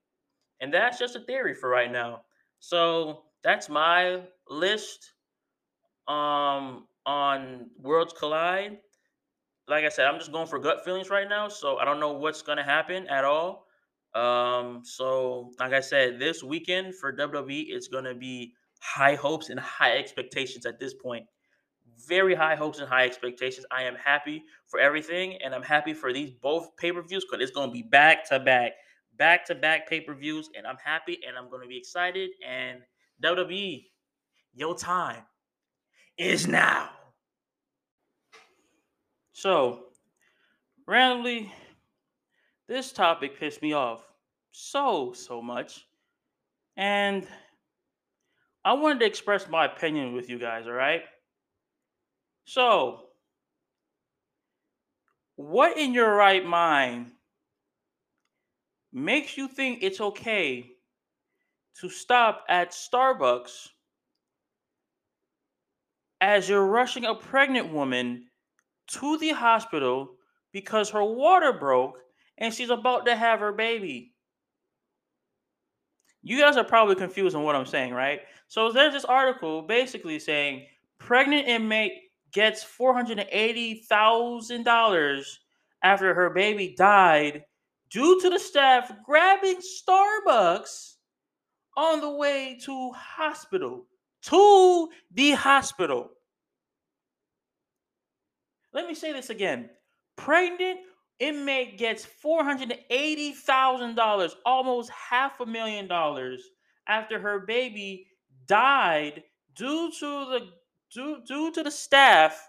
[0.61, 2.23] and that's just a theory for right now.
[2.61, 5.13] So that's my list
[6.09, 8.79] um on Worlds Collide.
[9.69, 12.13] Like I said, I'm just going for gut feelings right now, so I don't know
[12.13, 13.67] what's gonna happen at all.
[14.15, 19.59] Um, so like I said, this weekend for WWE, it's gonna be high hopes and
[19.59, 21.27] high expectations at this point.
[22.07, 23.67] Very high hopes and high expectations.
[23.71, 27.43] I am happy for everything, and I'm happy for these both pay per views because
[27.43, 28.73] it's gonna be back to back,
[29.17, 32.81] back to back pay per views, and I'm happy and I'm gonna be excited and
[33.23, 33.87] WWE,
[34.55, 35.23] your time
[36.19, 36.91] is now.
[39.33, 39.87] So,
[40.87, 41.53] randomly,
[42.69, 44.03] this topic pissed me off
[44.51, 45.87] so, so much.
[46.77, 47.27] And
[48.67, 51.03] I wanted to express my opinion with you guys, all right?
[52.47, 53.03] So,
[55.37, 57.13] what in your right mind
[58.93, 60.67] makes you think it's okay
[61.81, 63.69] to stop at Starbucks
[66.21, 68.25] as you're rushing a pregnant woman
[68.89, 70.17] to the hospital
[70.53, 71.99] because her water broke
[72.37, 74.16] and she's about to have her baby?
[76.27, 78.23] You guys are probably confused on what I'm saying, right?
[78.49, 80.67] So there's this article basically saying
[80.99, 81.93] pregnant inmate
[82.33, 85.25] gets $480,000
[85.85, 87.45] after her baby died
[87.91, 90.95] due to the staff grabbing Starbucks
[91.77, 93.87] on the way to hospital.
[94.23, 96.11] To the hospital.
[98.73, 99.71] Let me say this again.
[100.17, 100.81] Pregnant
[101.19, 106.43] inmate gets $480,000, almost half a million dollars
[106.89, 108.07] after her baby
[108.47, 109.25] died
[109.55, 110.51] due to the
[110.93, 112.49] due, due to the staff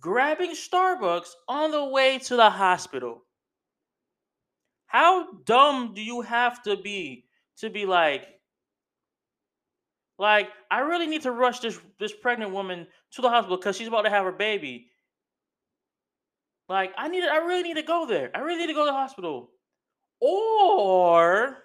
[0.00, 3.22] grabbing Starbucks on the way to the hospital.
[4.86, 7.26] How dumb do you have to be
[7.58, 8.26] to be like
[10.18, 13.88] like I really need to rush this this pregnant woman to the hospital cuz she's
[13.88, 14.89] about to have her baby.
[16.70, 18.30] Like I need I really need to go there.
[18.32, 19.50] I really need to go to the hospital.
[20.20, 21.56] Or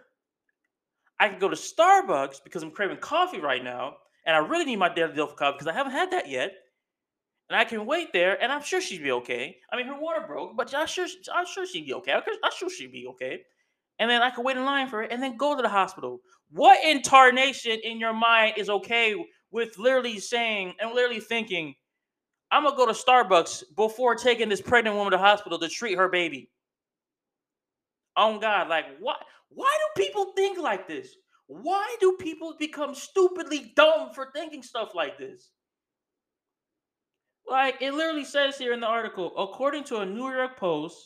[1.20, 4.78] I can go to Starbucks because I'm craving coffee right now and I really need
[4.78, 6.54] my daily dose of coffee because I haven't had that yet.
[7.48, 9.58] And I can wait there, and I'm sure she'd be okay.
[9.72, 12.12] I mean, her water broke, but I'm sure, I'm sure she'd be okay.
[12.12, 13.42] I'm sure she'd be okay.
[14.00, 16.22] And then I can wait in line for it, and then go to the hospital.
[16.50, 19.16] What incarnation in your mind is okay
[19.52, 21.76] with literally saying and literally thinking,
[22.52, 26.10] I'm gonna go to Starbucks before taking this pregnant woman to hospital to treat her
[26.10, 26.50] baby?
[28.16, 29.18] Oh God, like what?
[29.50, 31.16] Why do people think like this?
[31.48, 35.52] Why do people become stupidly dumb for thinking stuff like this?
[37.48, 40.98] Like it literally says here in the article, according to a New York Post,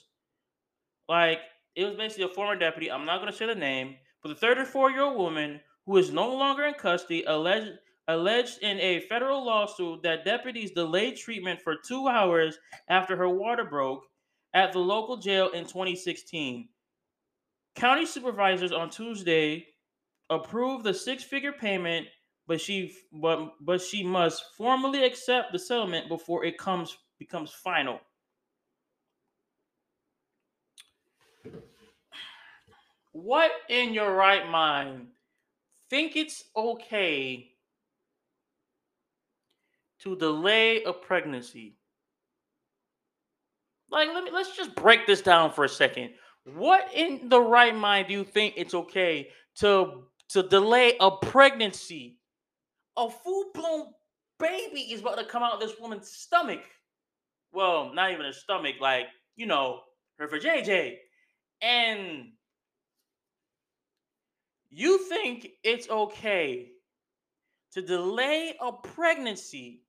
[1.07, 1.39] like
[1.75, 2.91] it was basically a former deputy.
[2.91, 6.33] I'm not to say the name, but the 34 year old woman who is no
[6.33, 7.71] longer in custody alleged
[8.09, 12.57] alleged in a federal lawsuit that deputies delayed treatment for two hours
[12.89, 14.03] after her water broke
[14.53, 16.67] at the local jail in 2016.
[17.75, 19.65] County supervisors on Tuesday
[20.29, 22.07] approved the six-figure payment
[22.47, 27.99] but she but but she must formally accept the settlement before it comes becomes final.
[33.11, 35.09] What in your right mind
[35.91, 37.51] think it's okay
[40.03, 41.77] to delay a pregnancy?
[43.91, 46.11] Like let me let's just break this down for a second.
[46.45, 52.19] What in the right mind do you think it's okay to to delay a pregnancy?
[52.99, 53.87] a full blown
[54.39, 56.61] baby is about to come out of this woman's stomach.
[57.51, 59.81] Well, not even her stomach, like, you know,
[60.17, 60.97] her for JJ.
[61.61, 62.31] And
[64.69, 66.69] you think it's okay
[67.73, 69.81] to delay a pregnancy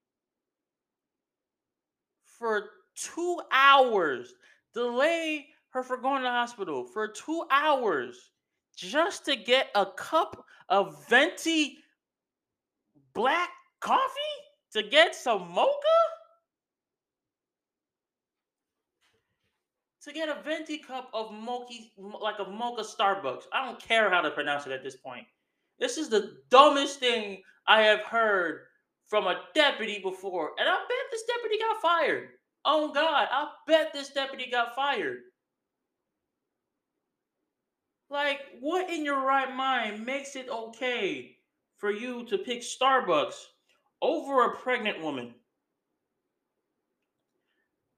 [2.41, 4.33] for two hours,
[4.73, 8.31] delay her for going to hospital for two hours
[8.75, 11.77] just to get a cup of venti
[13.13, 13.49] black
[13.79, 14.01] coffee
[14.73, 15.71] to get some mocha?
[20.03, 23.43] To get a venti cup of mochi, like a mocha Starbucks.
[23.53, 25.27] I don't care how to pronounce it at this point.
[25.79, 28.61] This is the dumbest thing I have heard
[29.11, 30.51] from a deputy before.
[30.57, 32.29] And I bet this deputy got fired.
[32.63, 35.17] Oh God, I bet this deputy got fired.
[38.09, 41.35] Like, what in your right mind makes it okay
[41.77, 43.35] for you to pick Starbucks
[44.01, 45.33] over a pregnant woman.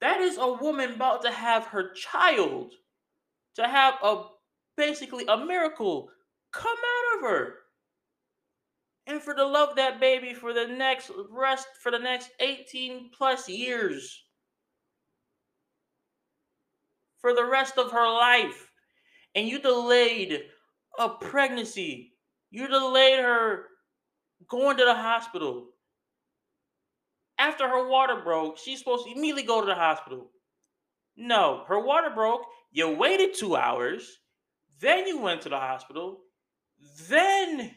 [0.02, 2.73] That is a woman about to have her child,
[3.56, 4.23] to have a
[4.77, 6.10] basically a miracle
[6.52, 7.63] come out of her.
[9.06, 13.49] And for to love that baby for the next rest for the next 18 plus
[13.49, 14.23] years.
[17.19, 18.69] For the rest of her life.
[19.35, 20.43] And you delayed
[20.97, 22.13] a pregnancy.
[22.49, 23.65] You delayed her
[24.47, 25.67] going to the hospital.
[27.37, 30.29] After her water broke, she's supposed to immediately go to the hospital.
[31.17, 32.41] No, her water broke.
[32.71, 34.19] You waited two hours.
[34.79, 36.19] Then you went to the hospital.
[37.08, 37.75] Then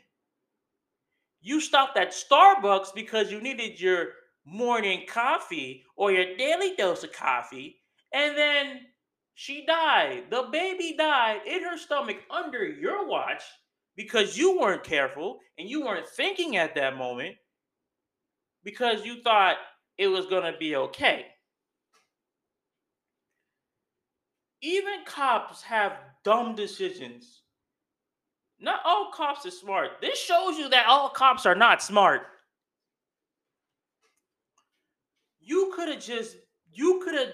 [1.40, 4.08] you stopped at Starbucks because you needed your
[4.44, 7.76] morning coffee or your daily dose of coffee.
[8.12, 8.80] And then
[9.34, 10.24] she died.
[10.30, 13.42] The baby died in her stomach under your watch
[13.96, 17.36] because you weren't careful and you weren't thinking at that moment
[18.64, 19.56] because you thought
[19.98, 21.26] it was going to be okay.
[24.62, 27.42] Even cops have dumb decisions.
[28.58, 30.00] Not all cops are smart.
[30.00, 32.22] This shows you that all cops are not smart.
[35.40, 36.36] You could have just,
[36.72, 37.32] you could have,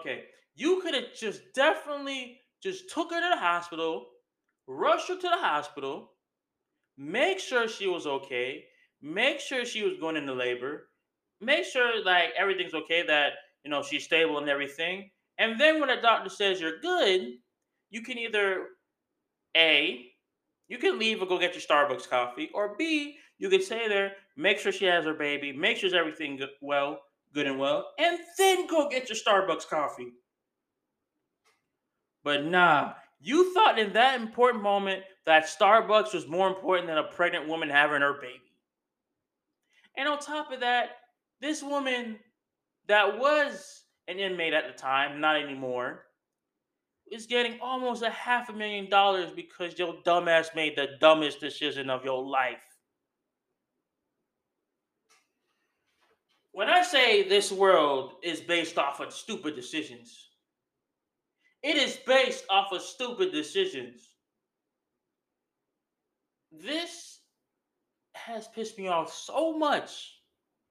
[0.00, 0.24] okay,
[0.54, 4.06] you could have just definitely just took her to the hospital,
[4.66, 6.12] rushed her to the hospital,
[6.96, 8.64] make sure she was okay,
[9.00, 10.88] make sure she was going into labor,
[11.40, 13.32] make sure like everything's okay, that
[13.64, 15.10] you know she's stable and everything.
[15.38, 17.28] And then when a doctor says you're good,
[17.90, 18.66] you can either
[19.56, 20.09] A,
[20.70, 24.12] you can leave and go get your Starbucks coffee, or B, you can stay there,
[24.36, 27.00] make sure she has her baby, make sure everything good, well,
[27.34, 30.12] good and well, and then go get your Starbucks coffee.
[32.22, 37.02] But nah, you thought in that important moment that Starbucks was more important than a
[37.02, 38.40] pregnant woman having her baby.
[39.96, 40.90] And on top of that,
[41.40, 42.20] this woman
[42.86, 46.04] that was an inmate at the time, not anymore,
[47.10, 51.90] is getting almost a half a million dollars because your dumbass made the dumbest decision
[51.90, 52.62] of your life.
[56.52, 60.28] When I say this world is based off of stupid decisions,
[61.62, 64.08] it is based off of stupid decisions.
[66.52, 67.20] This
[68.14, 70.20] has pissed me off so much,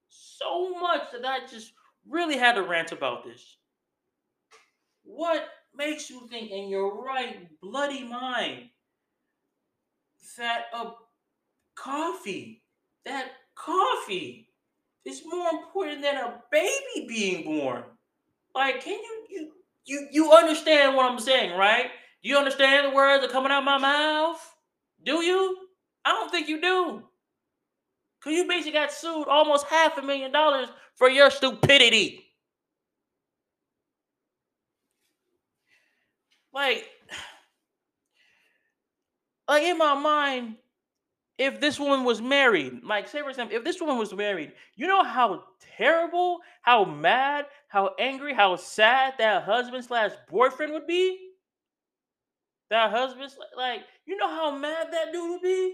[0.09, 1.73] so much that I just
[2.07, 3.57] really had to rant about this.
[5.03, 8.69] What makes you think in your right bloody mind
[10.39, 10.91] that a
[11.75, 12.63] coffee,
[13.05, 14.49] that coffee
[15.05, 17.83] is more important than a baby being born?
[18.55, 19.51] Like, can you you
[19.85, 21.91] you you understand what I'm saying, right?
[22.21, 24.55] You understand the words that are coming out my mouth?
[25.03, 25.57] Do you?
[26.05, 27.03] I don't think you do.
[28.21, 32.25] Cause you basically got sued almost half a million dollars for your stupidity.
[36.53, 36.85] Like,
[39.47, 40.55] like in my mind,
[41.37, 44.87] if this woman was married, like say for example, if this woman was married, you
[44.87, 45.43] know how
[45.77, 51.17] terrible, how mad, how angry, how sad that husband slash boyfriend would be?
[52.69, 55.73] That husband, like, you know how mad that dude would be?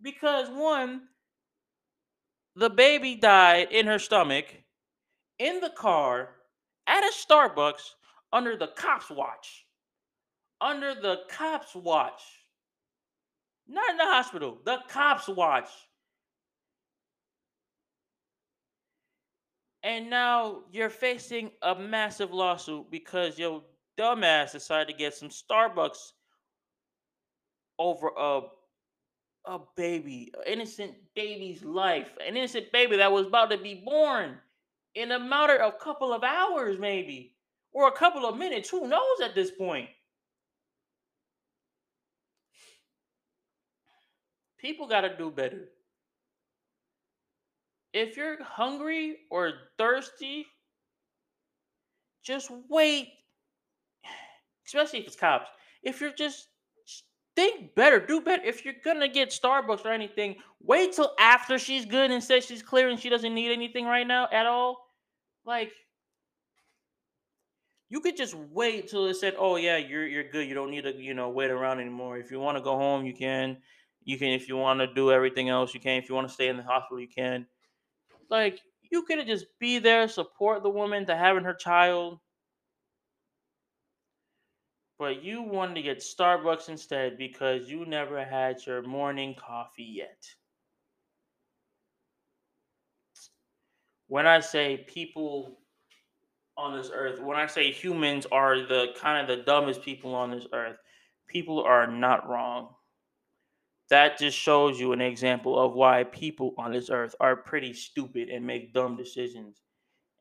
[0.00, 1.02] Because one,
[2.56, 4.46] the baby died in her stomach,
[5.38, 6.30] in the car,
[6.86, 7.94] at a Starbucks,
[8.32, 9.66] under the cops' watch.
[10.60, 12.22] Under the cops' watch.
[13.68, 15.68] Not in the hospital, the cops' watch.
[19.82, 23.62] And now you're facing a massive lawsuit because your
[23.98, 26.12] dumbass decided to get some Starbucks
[27.78, 28.42] over a
[29.44, 34.38] a baby, an innocent baby's life, an innocent baby that was about to be born
[34.94, 37.34] in a matter of couple of hours, maybe,
[37.72, 38.70] or a couple of minutes.
[38.70, 39.88] Who knows at this point?
[44.58, 45.68] People got to do better.
[47.92, 50.46] If you're hungry or thirsty,
[52.22, 53.08] just wait.
[54.66, 55.48] Especially if it's cops.
[55.82, 56.48] If you're just
[57.34, 58.42] think better, do better.
[58.44, 62.62] If you're gonna get Starbucks or anything, wait till after she's good and says she's
[62.62, 64.86] clear and she doesn't need anything right now at all.
[65.44, 65.72] Like
[67.92, 70.48] you could just wait till it said, "Oh yeah, you're you're good.
[70.48, 72.16] You don't need to you know wait around anymore.
[72.16, 73.58] If you want to go home, you can.
[74.02, 75.98] You can if you want to do everything else, you can.
[75.98, 77.46] If you want to stay in the hospital, you can.
[78.30, 82.18] Like you could just be there, support the woman to having her child."
[84.98, 90.34] But you wanted to get Starbucks instead because you never had your morning coffee yet.
[94.06, 95.61] When I say people
[96.62, 100.30] on this earth, when I say humans are the kind of the dumbest people on
[100.30, 100.76] this earth,
[101.26, 102.68] people are not wrong.
[103.90, 108.28] That just shows you an example of why people on this earth are pretty stupid
[108.28, 109.60] and make dumb decisions.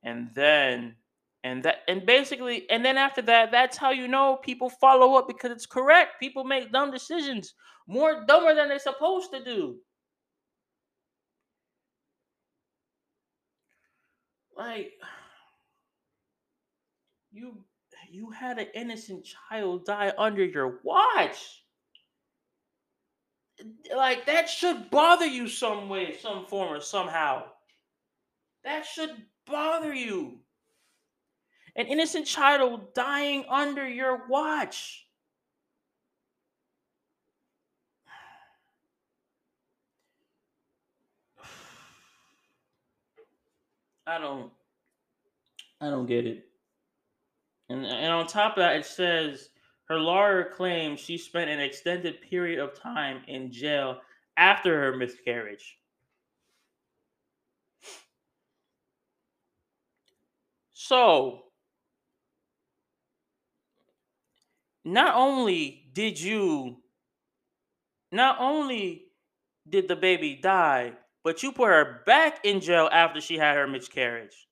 [0.03, 0.95] And then
[1.43, 5.27] and that and basically and then after that that's how you know people follow up
[5.27, 7.55] because it's correct people make dumb decisions
[7.87, 9.75] more dumber than they're supposed to do
[14.55, 14.91] like
[17.31, 17.57] you
[18.09, 21.63] you had an innocent child die under your watch
[23.95, 27.43] like that should bother you some way some form or somehow
[28.63, 29.11] that should
[29.45, 30.39] bother you
[31.75, 35.07] An innocent child dying under your watch.
[44.05, 44.51] I don't
[45.81, 46.50] I don't get it.
[47.71, 49.49] And and on top of that it says
[49.85, 54.01] her lawyer claims she spent an extended period of time in jail
[54.37, 55.77] after her miscarriage.
[60.73, 61.45] So,
[64.83, 66.77] not only did you
[68.11, 69.05] not only
[69.69, 70.93] did the baby die,
[71.23, 74.47] but you put her back in jail after she had her miscarriage.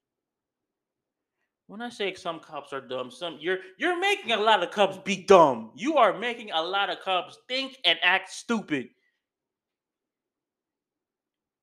[1.69, 4.97] When I say some cops are dumb, some you're you're making a lot of cops
[4.97, 5.69] be dumb.
[5.75, 8.89] You are making a lot of cops think and act stupid.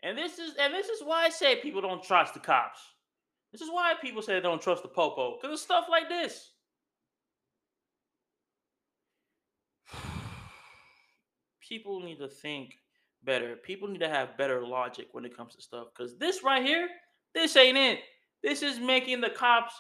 [0.05, 2.79] And this is and this is why I say people don't trust the cops.
[3.51, 6.53] This is why people say they don't trust the popo because of stuff like this.
[11.69, 12.75] People need to think
[13.25, 13.57] better.
[13.57, 16.87] People need to have better logic when it comes to stuff because this right here,
[17.35, 17.99] this ain't it.
[18.45, 19.75] This is making the cops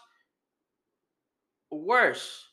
[1.70, 2.44] worse.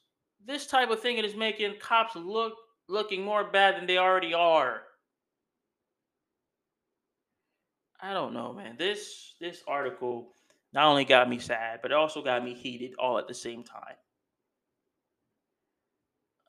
[0.46, 2.54] This type of thing is making cops look
[2.90, 4.82] looking more bad than they already are.
[8.02, 8.76] I don't know, man.
[8.78, 10.34] This this article
[10.74, 13.64] not only got me sad, but it also got me heated all at the same
[13.64, 13.96] time.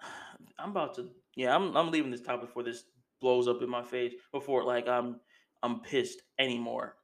[0.59, 2.85] I'm about to yeah, I'm I'm leaving this topic before this
[3.21, 5.21] blows up in my face before like I'm
[5.63, 6.97] I'm pissed anymore.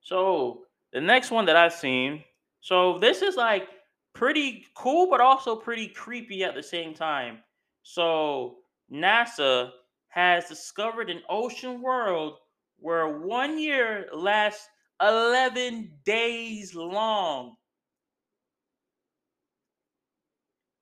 [0.00, 0.62] So
[0.92, 2.24] the next one that I've seen,
[2.60, 3.68] so this is like
[4.12, 7.42] pretty cool, but also pretty creepy at the same time.
[7.82, 8.58] So
[8.92, 9.72] NASA
[10.08, 12.38] has discovered an ocean world
[12.78, 14.68] where one year lasts
[15.00, 17.56] 11 days long.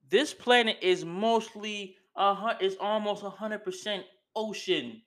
[0.09, 4.05] This planet is mostly uh is almost 100%
[4.35, 5.05] ocean.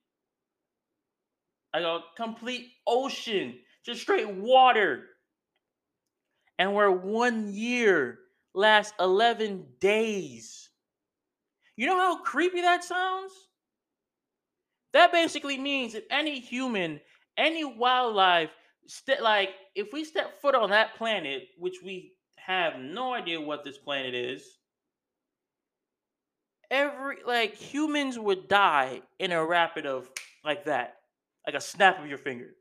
[1.73, 5.10] Like a complete ocean, just straight water.
[6.61, 8.19] And where one year
[8.53, 10.69] lasts 11 days.
[11.75, 13.33] You know how creepy that sounds?
[14.93, 17.01] That basically means if any human,
[17.35, 18.51] any wildlife,
[18.85, 23.63] st- like if we step foot on that planet, which we have no idea what
[23.63, 24.59] this planet is,
[26.69, 30.07] every like humans would die in a rapid of
[30.45, 30.97] like that,
[31.43, 32.51] like a snap of your finger.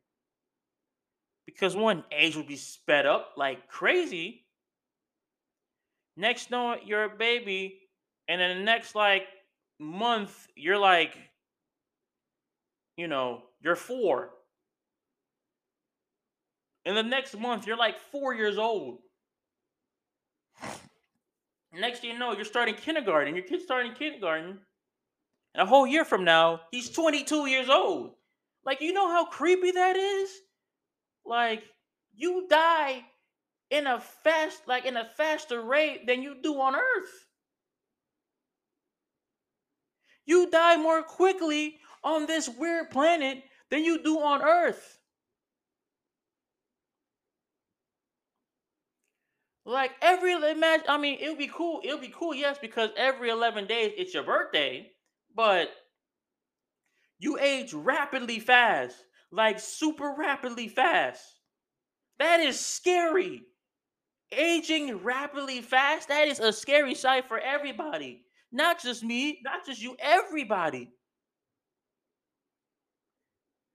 [1.52, 4.44] Because one age would be sped up like crazy.
[6.16, 7.80] Next, know you're a baby,
[8.28, 9.24] and then the next like
[9.78, 11.16] month, you're like,
[12.96, 14.30] you know, you're four.
[16.84, 18.98] In the next month, you're like four years old.
[21.72, 23.34] Next thing you know, you're starting kindergarten.
[23.34, 24.58] Your kid's starting kindergarten.
[25.54, 28.14] And a whole year from now, he's 22 years old.
[28.64, 30.30] Like, you know how creepy that is?
[31.30, 31.62] Like,
[32.12, 33.04] you die
[33.70, 37.28] in a fast, like in a faster rate than you do on Earth.
[40.26, 44.98] You die more quickly on this weird planet than you do on Earth.
[49.64, 51.80] Like every imagine, I mean, it'll be cool.
[51.84, 54.90] It'll be cool, yes, because every eleven days it's your birthday,
[55.32, 55.70] but
[57.20, 58.96] you age rapidly fast,
[59.32, 61.22] like super rapidly fast.
[62.18, 63.42] That is scary.
[64.32, 68.24] Aging rapidly fast, that is a scary sight for everybody.
[68.52, 70.92] Not just me, not just you, everybody.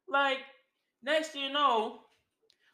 [0.08, 0.38] Like,
[1.03, 1.99] next you know,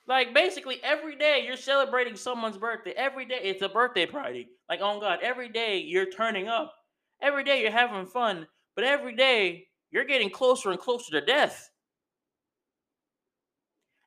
[0.08, 2.94] like basically every day you're celebrating someone's birthday.
[2.98, 4.50] Every day it's a birthday party.
[4.70, 6.74] Like oh God, every day you're turning up.
[7.22, 11.71] Every day you're having fun, but every day you're getting closer and closer to death.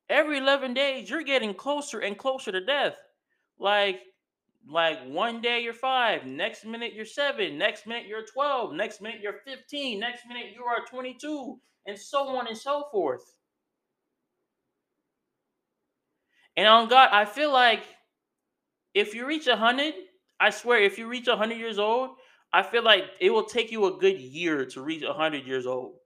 [0.09, 2.97] Every 11 days you're getting closer and closer to death.
[3.59, 4.01] Like
[4.67, 9.21] like one day you're 5, next minute you're 7, next minute you're 12, next minute
[9.21, 13.37] you're 15, next minute you are 22, and so on and so forth.
[16.57, 17.83] And on God, I feel like
[18.95, 19.95] if you reach a hundred,
[20.41, 22.11] I swear, if you reach a hundred years old,
[22.53, 25.67] I feel like it will take you a good year to reach a hundred years
[25.67, 25.97] old.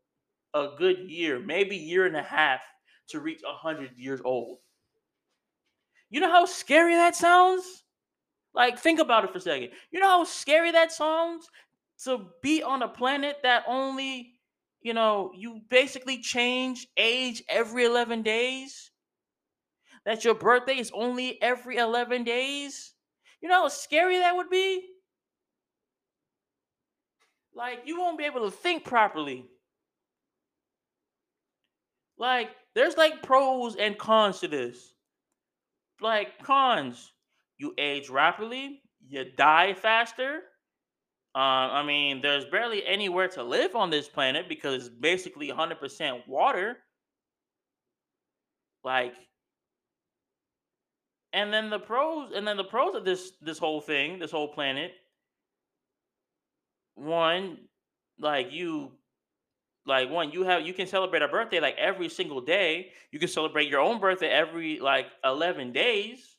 [0.54, 2.62] A good year, maybe year and a half
[3.08, 4.58] to reach a hundred years old.
[6.10, 7.84] You know how scary that sounds?
[8.54, 9.70] Like, think about it for a second.
[9.90, 11.48] You know how scary that sounds
[12.04, 14.34] to be on a planet that only,
[14.80, 18.90] you know, you basically change age every 11 days?
[20.08, 22.94] that your birthday is only every 11 days?
[23.42, 24.82] You know how scary that would be?
[27.54, 29.44] Like, you won't be able to think properly.
[32.18, 34.94] Like, there's like pros and cons to this.
[36.00, 37.12] Like, cons,
[37.58, 40.40] you age rapidly, you die faster.
[41.34, 46.26] Uh, I mean, there's barely anywhere to live on this planet because it's basically 100%
[46.26, 46.78] water.
[48.82, 49.14] Like,
[51.32, 54.48] and then the pros, and then the pros of this this whole thing, this whole
[54.48, 54.92] planet.
[56.94, 57.68] One,
[58.18, 58.97] like you
[59.88, 62.90] like one you have you can celebrate a birthday like every single day.
[63.10, 66.36] You can celebrate your own birthday every like 11 days.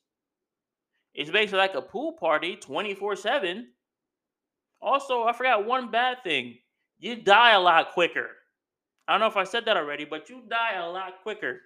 [1.15, 3.67] It's basically like a pool party 24 7
[4.81, 6.59] also i forgot one bad thing.
[6.99, 8.27] You die a lot quicker.
[9.07, 11.59] I don't know if i said that already but you die a lot quicker.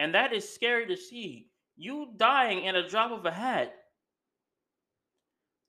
[0.00, 1.48] And that is scary to see.
[1.76, 3.72] You dying in a drop of a hat.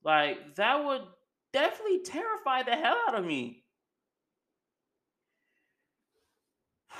[0.04, 1.04] Like that would
[1.54, 3.64] definitely terrify the hell out of me.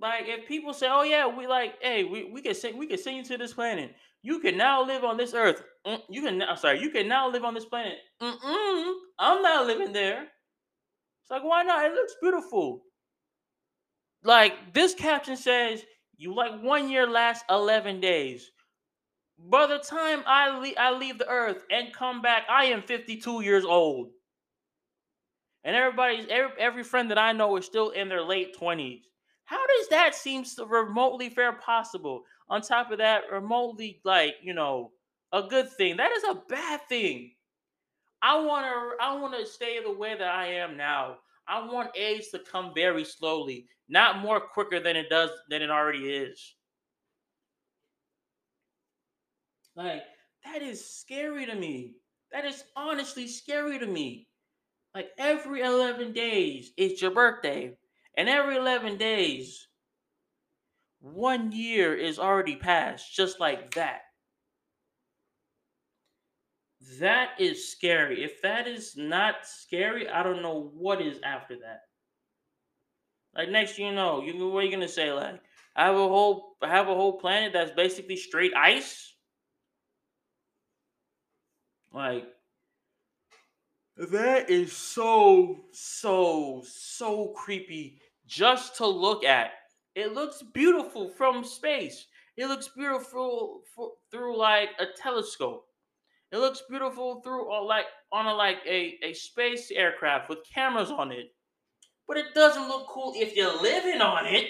[0.00, 2.98] Like if people say, "Oh yeah, we like, hey, we, we can send we can
[2.98, 3.94] send you to this planet.
[4.22, 5.62] You can now live on this earth.
[5.86, 7.98] Mm, you can now, sorry, you can now live on this planet.
[8.20, 10.22] Mm-mm, I'm not living there.
[10.22, 11.86] It's like why not?
[11.86, 12.82] It looks beautiful.
[14.24, 15.84] Like this caption says,
[16.16, 18.50] you like one year lasts eleven days.
[19.50, 23.42] By the time I leave, I leave the earth and come back, I am 52
[23.42, 24.08] years old.
[25.64, 29.02] And everybody's every, every friend that I know is still in their late 20s.
[29.44, 32.22] How does that seem so remotely fair possible?
[32.48, 34.92] On top of that, remotely like, you know,
[35.32, 35.98] a good thing.
[35.98, 37.32] That is a bad thing.
[38.22, 41.16] I want to I want to stay the way that I am now.
[41.46, 45.70] I want age to come very slowly, not more quicker than it does than it
[45.70, 46.54] already is.
[49.76, 50.02] Like,
[50.44, 51.94] that is scary to me.
[52.32, 54.28] That is honestly scary to me.
[54.94, 57.76] Like, every 11 days, it's your birthday.
[58.16, 59.68] And every 11 days,
[61.00, 64.02] one year is already passed, just like that.
[67.00, 68.22] That is scary.
[68.22, 71.80] If that is not scary, I don't know what is after that.
[73.34, 75.12] Like next, you know, you what are you gonna say?
[75.12, 75.40] Like,
[75.76, 79.13] I have a whole, I have a whole planet that's basically straight ice.
[81.94, 82.24] Like
[83.96, 89.52] that is so so so creepy just to look at.
[89.94, 92.06] It looks beautiful from space.
[92.36, 95.66] It looks beautiful for, through like a telescope.
[96.32, 100.90] It looks beautiful through or like on a like a, a space aircraft with cameras
[100.90, 101.26] on it.
[102.08, 104.48] But it doesn't look cool if you're living on it.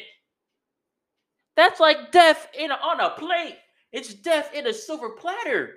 [1.57, 3.59] That's like death in a, on a plate.
[3.92, 5.74] It's death in a silver platter.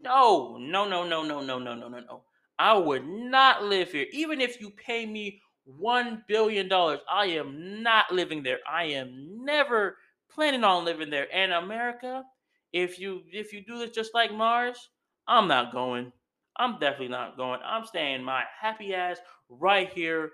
[0.00, 2.22] No, no, no, no, no, no, no, no, no, no.
[2.58, 4.06] I would not live here.
[4.12, 8.58] Even if you pay me one billion dollars, I am not living there.
[8.68, 9.96] I am never
[10.30, 11.26] planning on living there.
[11.34, 12.24] And America,
[12.72, 14.90] if you if you do this just like Mars,
[15.26, 16.12] I'm not going.
[16.56, 17.60] I'm definitely not going.
[17.64, 19.18] I'm staying my happy ass
[19.48, 20.32] right here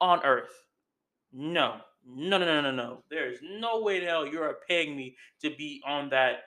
[0.00, 0.50] on Earth.
[1.32, 3.04] No, no, no, no, no, no.
[3.10, 6.40] There is no way in hell you're paying me to be on that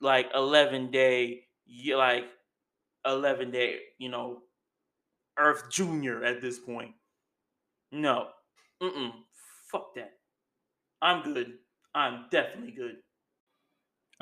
[0.00, 2.24] like 11 day you like
[3.06, 4.42] 11 day, you know,
[5.38, 6.92] Earth Junior at this point.
[7.92, 8.28] No.
[8.82, 9.12] Mm-mm.
[9.70, 10.12] Fuck that.
[11.00, 11.54] I'm good.
[11.94, 12.96] I'm definitely good.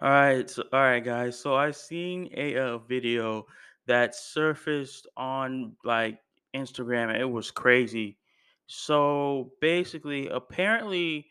[0.00, 1.38] All right, so all right, guys.
[1.38, 3.46] So I seen a, a video
[3.86, 6.20] that surfaced on like
[6.54, 7.08] Instagram.
[7.08, 8.18] And it was crazy.
[8.66, 11.26] So basically, apparently,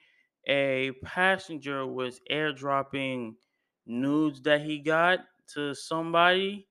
[0.48, 3.36] a passenger was airdropping
[3.86, 5.20] nudes that he got
[5.56, 6.68] to somebody,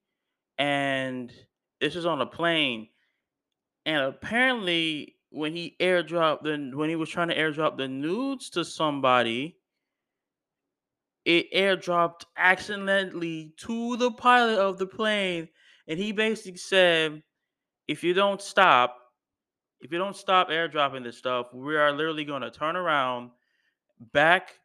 [0.59, 1.33] and
[1.81, 2.89] this was on a plane.
[3.85, 8.64] And apparently, when he airdropped the when he was trying to airdrop the nudes to
[8.64, 9.59] somebody,
[11.24, 15.49] it airdropped accidentally to the pilot of the plane,
[15.89, 17.22] and he basically said,
[17.89, 18.97] "If you don't stop,
[19.81, 23.31] if you don't stop airdropping this stuff, we are literally going to turn around
[24.12, 24.59] back."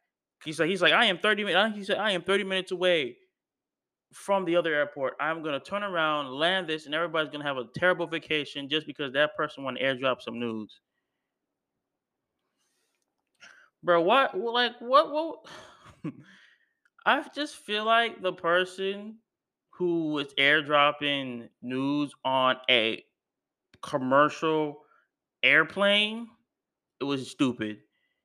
[0.44, 1.76] He's like, he's like, I am thirty minutes.
[1.76, 3.16] He said, I am thirty minutes away
[4.12, 5.14] from the other airport.
[5.20, 9.12] I'm gonna turn around, land this, and everybody's gonna have a terrible vacation just because
[9.12, 10.80] that person want to airdrop some news.
[13.82, 14.38] Bro, what?
[14.38, 15.10] Like, what?
[15.10, 15.46] What?
[17.06, 19.16] I just feel like the person
[19.70, 23.04] who was airdropping news on a
[23.82, 24.82] commercial
[25.42, 26.28] airplane,
[27.00, 27.78] it was stupid.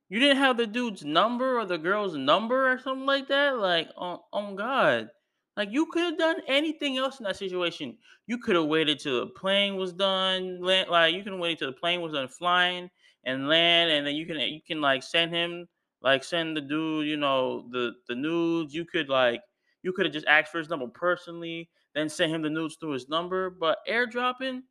[0.10, 3.58] You didn't have the dude's number or the girl's number or something like that.
[3.58, 5.10] Like, oh, oh God
[5.58, 7.98] Like you could have done anything else in that situation.
[8.28, 11.72] You could have waited till the plane was done, land, like you can wait till
[11.72, 12.92] the plane was done flying
[13.26, 15.68] and land, and then you can you can like send him
[16.02, 18.76] like send the dude, you know, the the nudes.
[18.76, 19.42] You could like
[19.84, 22.92] you could have just asked for his number personally, then send him the nudes through
[22.92, 23.50] his number.
[23.50, 24.62] But airdropping,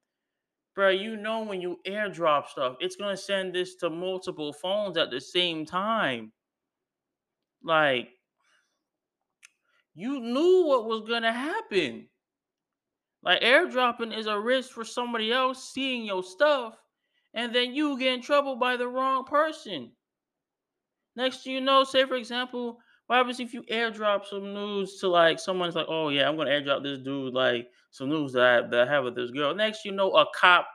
[0.75, 5.11] bro, you know when you airdrop stuff, it's gonna send this to multiple phones at
[5.11, 6.33] the same time.
[7.63, 8.11] Like
[9.97, 12.07] you knew what was gonna happen.
[13.23, 16.75] Like airdropping is a risk for somebody else seeing your stuff
[17.35, 19.91] and then you get in trouble by the wrong person.
[21.17, 25.41] Next you know, say for example, what happens if you airdrop some news to like
[25.41, 28.89] someone's like, oh yeah, I'm gonna airdrop this dude like some news that I, that
[28.89, 29.55] I have with this girl.
[29.55, 30.69] Next you know, a cop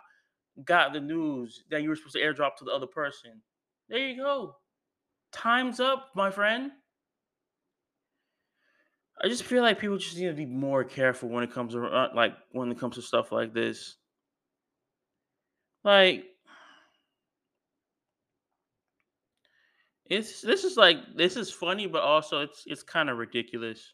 [0.65, 3.39] got the news that you were supposed to airdrop to the other person.
[3.87, 4.55] There you go.
[5.31, 6.71] Time's up, my friend.
[9.23, 11.85] I just feel like people just need to be more careful when it comes to
[11.85, 13.95] uh, like when it comes to stuff like this.
[15.83, 16.25] Like
[20.05, 23.93] it's this is like this is funny, but also it's it's kind of ridiculous.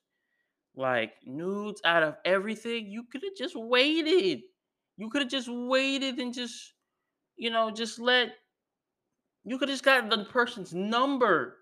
[0.75, 4.41] Like nudes out of everything, you could have just waited.
[4.97, 6.73] You could have just waited and just
[7.37, 8.29] you know just let
[9.43, 11.57] you could have just got the person's number.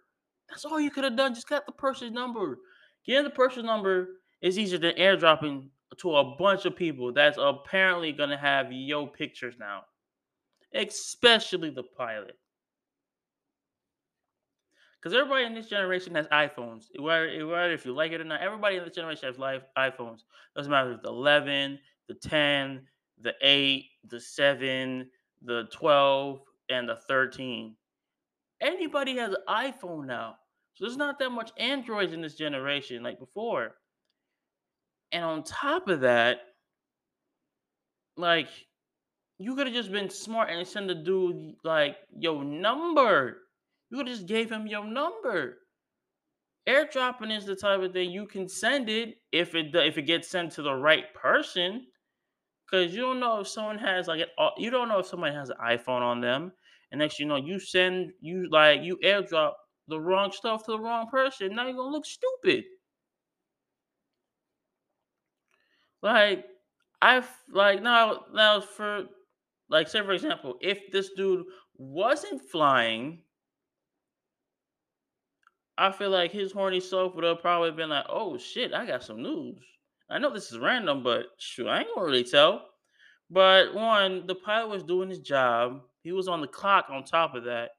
[0.49, 1.33] That's all you could have done.
[1.33, 2.59] Just got the person's number.
[3.05, 8.11] Getting the person's number is easier than airdropping to a bunch of people that's apparently
[8.11, 9.83] gonna have yo pictures now.
[10.73, 12.37] Especially the pilot.
[15.05, 16.85] Because everybody in this generation has iPhones.
[16.99, 17.27] Whether,
[17.71, 20.21] if you like it or not, everybody in this generation has live iPhones.
[20.55, 21.77] Doesn't matter if the 11,
[22.07, 22.81] the 10,
[23.21, 25.09] the 8, the 7,
[25.43, 26.39] the 12,
[26.69, 27.75] and the 13.
[28.61, 30.37] Anybody has an iPhone now.
[30.75, 33.75] So there's not that much Androids in this generation like before.
[35.11, 36.39] And on top of that,
[38.17, 38.49] like
[39.37, 43.37] you could have just been smart and send the dude like your number.
[43.89, 45.57] You could have just gave him your number.
[46.67, 50.29] Airdropping is the type of thing you can send it if it if it gets
[50.29, 51.85] sent to the right person,
[52.65, 55.49] because you don't know if someone has like an you don't know if someone has
[55.49, 56.51] an iPhone on them,
[56.91, 59.53] and next you know you send you like you airdrop
[59.87, 61.55] the wrong stuff to the wrong person.
[61.55, 62.65] Now you're gonna look stupid.
[66.01, 66.45] Like
[67.01, 69.05] I've like now now for
[69.69, 71.45] like say for example, if this dude
[71.77, 73.21] wasn't flying,
[75.77, 79.03] I feel like his horny self would have probably been like, "Oh shit, I got
[79.03, 79.59] some news."
[80.09, 82.69] I know this is random, but shoot, I ain't gonna really tell.
[83.29, 85.81] But one, the pilot was doing his job.
[86.03, 86.87] He was on the clock.
[86.89, 87.71] On top of that,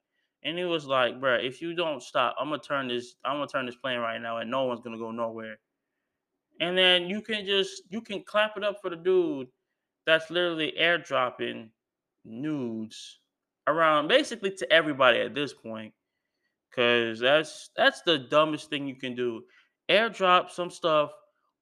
[0.47, 3.17] and he was like, "Bro, if you don't stop, I'm gonna turn this.
[3.25, 5.59] I'm gonna turn this plane right now, and no one's gonna go nowhere."
[6.61, 9.49] And then you can just you can clap it up for the dude
[10.07, 11.71] that's literally airdropping
[12.25, 13.21] nudes
[13.67, 15.95] around basically to everybody at this point.
[16.75, 19.45] Cause that's that's the dumbest thing you can do.
[19.89, 21.13] Airdrop some stuff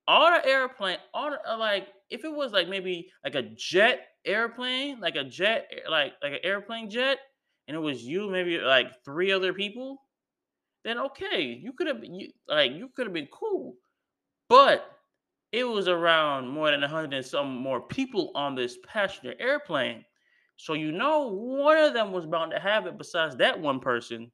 [0.09, 4.09] on an airplane, on a, uh, like if it was like maybe like a jet
[4.25, 7.19] airplane, like a jet, like like an airplane jet,
[7.67, 10.03] and it was you, maybe like three other people,
[10.85, 12.03] then okay, you could have
[12.49, 13.75] like you could have been cool.
[14.49, 14.91] But
[15.53, 20.05] it was around more than hundred and some more people on this passenger airplane.
[20.57, 24.31] So you know one of them was bound to have it besides that one person.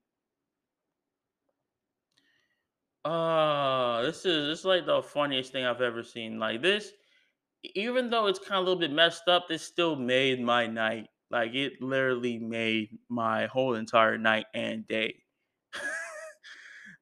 [3.04, 6.38] Uh this is this is like the funniest thing I've ever seen.
[6.38, 6.92] Like this,
[7.74, 11.08] even though it's kind of a little bit messed up, this still made my night.
[11.30, 15.14] Like it literally made my whole entire night and day.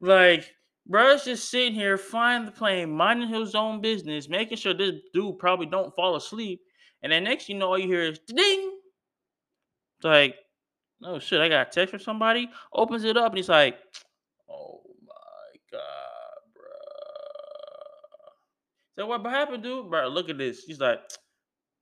[0.01, 0.55] Like,
[0.87, 5.39] bro's just sitting here flying the plane, minding his own business, making sure this dude
[5.39, 6.61] probably don't fall asleep.
[7.03, 8.79] And then next you know, all you hear is ding.
[9.97, 10.37] It's like,
[11.05, 12.51] oh shit, I got a text from somebody.
[12.73, 13.77] Opens it up and he's like,
[14.49, 15.83] oh my god,
[16.55, 16.63] bro.
[18.97, 19.91] So what happened, dude?
[19.91, 20.63] Bro, look at this.
[20.65, 21.01] He's like,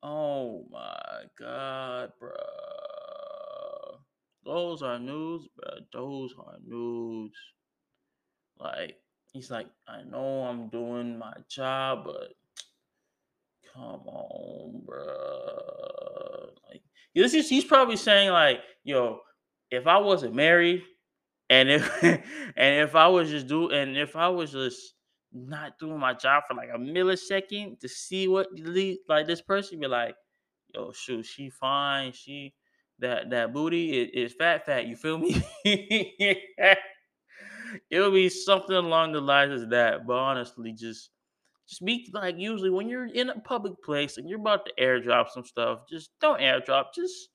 [0.03, 2.31] oh my god, bro.
[4.45, 5.79] Those are news, bro.
[5.93, 7.33] Those are news.
[8.59, 8.97] Like
[9.33, 12.33] he's like, I know I'm doing my job, but
[13.75, 16.49] come on, bro.
[16.69, 16.83] Like
[17.15, 19.21] this is he's probably saying like, yo,
[19.71, 20.83] if I wasn't married
[21.51, 22.23] and if and
[22.57, 24.95] if I was just do and if I was just
[25.37, 28.49] not doing my job for like a millisecond to see what
[29.09, 30.17] like this person be like,
[30.75, 32.55] yo, shoot, she fine, she
[32.99, 35.43] that that booty is, is fat fat, you feel me?
[37.91, 40.07] It'll be something along the lines of that.
[40.07, 41.11] But honestly, just
[41.69, 45.29] just be like usually when you're in a public place and you're about to airdrop
[45.31, 46.87] some stuff, just don't airdrop.
[46.95, 47.31] Just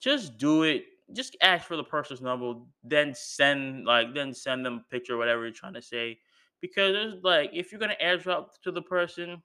[0.00, 0.84] just do it.
[1.14, 2.54] Just ask for the person's number,
[2.84, 6.18] then send like then send them a picture, whatever you're trying to say.
[6.64, 9.42] Because it's like if you're gonna airdrop to the person,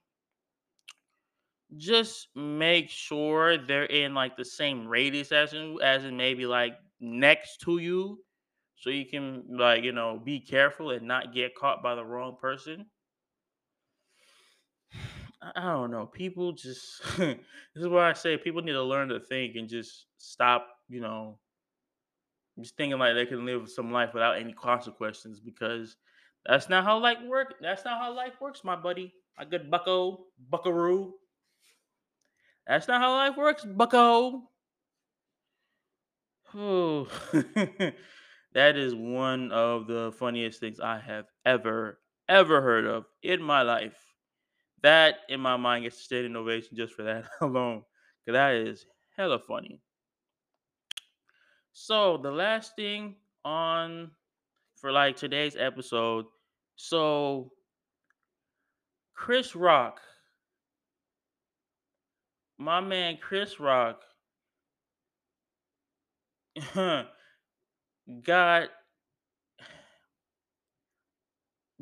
[1.76, 6.78] just make sure they're in like the same radius as in as in maybe like
[6.98, 8.24] next to you
[8.74, 12.36] so you can like you know be careful and not get caught by the wrong
[12.40, 12.86] person.
[15.42, 17.36] I I don't know people just this
[17.76, 21.38] is why i say people need to learn to think and just stop you know
[22.58, 25.96] just thinking like they can live some life without any consequences because
[26.46, 30.26] that's not how life work that's not how life works my buddy my good bucko
[30.38, 31.14] buckaroo
[32.66, 34.48] that's not how life works bucko
[38.52, 43.62] that is one of the funniest things I have ever, ever heard of in my
[43.62, 43.98] life.
[44.82, 47.84] That, in my mind, gets a standing ovation just for that alone.
[48.24, 48.86] Because that is
[49.16, 49.82] hella funny.
[51.72, 54.12] So, the last thing on
[54.80, 56.26] for like today's episode.
[56.76, 57.52] So,
[59.14, 60.00] Chris Rock,
[62.58, 64.02] my man Chris Rock,
[68.22, 68.68] got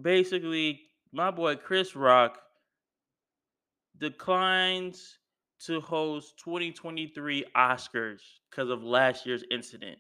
[0.01, 0.81] basically
[1.13, 2.39] my boy Chris Rock
[3.99, 5.19] declines
[5.67, 8.21] to host 2023 Oscars
[8.51, 9.99] because of last year's incident.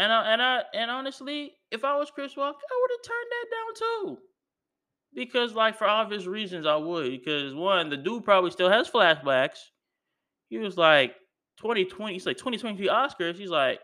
[0.00, 3.30] And I, and I and honestly, if I was Chris Rock, I would have turned
[3.30, 4.18] that down too.
[5.14, 7.10] Because like for obvious reasons I would.
[7.10, 9.58] Because one, the dude probably still has flashbacks.
[10.48, 11.16] He was like
[11.58, 13.36] 2020, he's like 2023 Oscars.
[13.36, 13.80] He's like,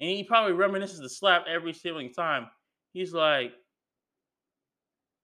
[0.00, 2.46] and he probably reminisces the slap every single time.
[2.92, 3.54] He's like,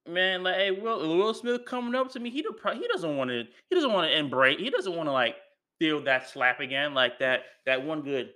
[0.08, 3.30] man, like, hey, Will, Will Smith coming up to me, he, do- he doesn't want
[3.30, 5.36] to, he doesn't want to embrace, he doesn't want to like
[5.78, 8.30] feel that slap again, like that, that one good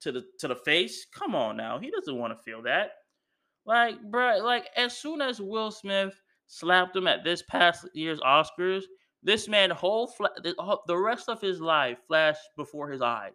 [0.00, 1.06] to the to the face.
[1.14, 2.92] Come on now, he doesn't want to feel that.
[3.66, 8.82] Like, bruh, like as soon as Will Smith slapped him at this past year's Oscars,
[9.22, 13.32] this man whole fla- the, rest of his life flashed before his eyes.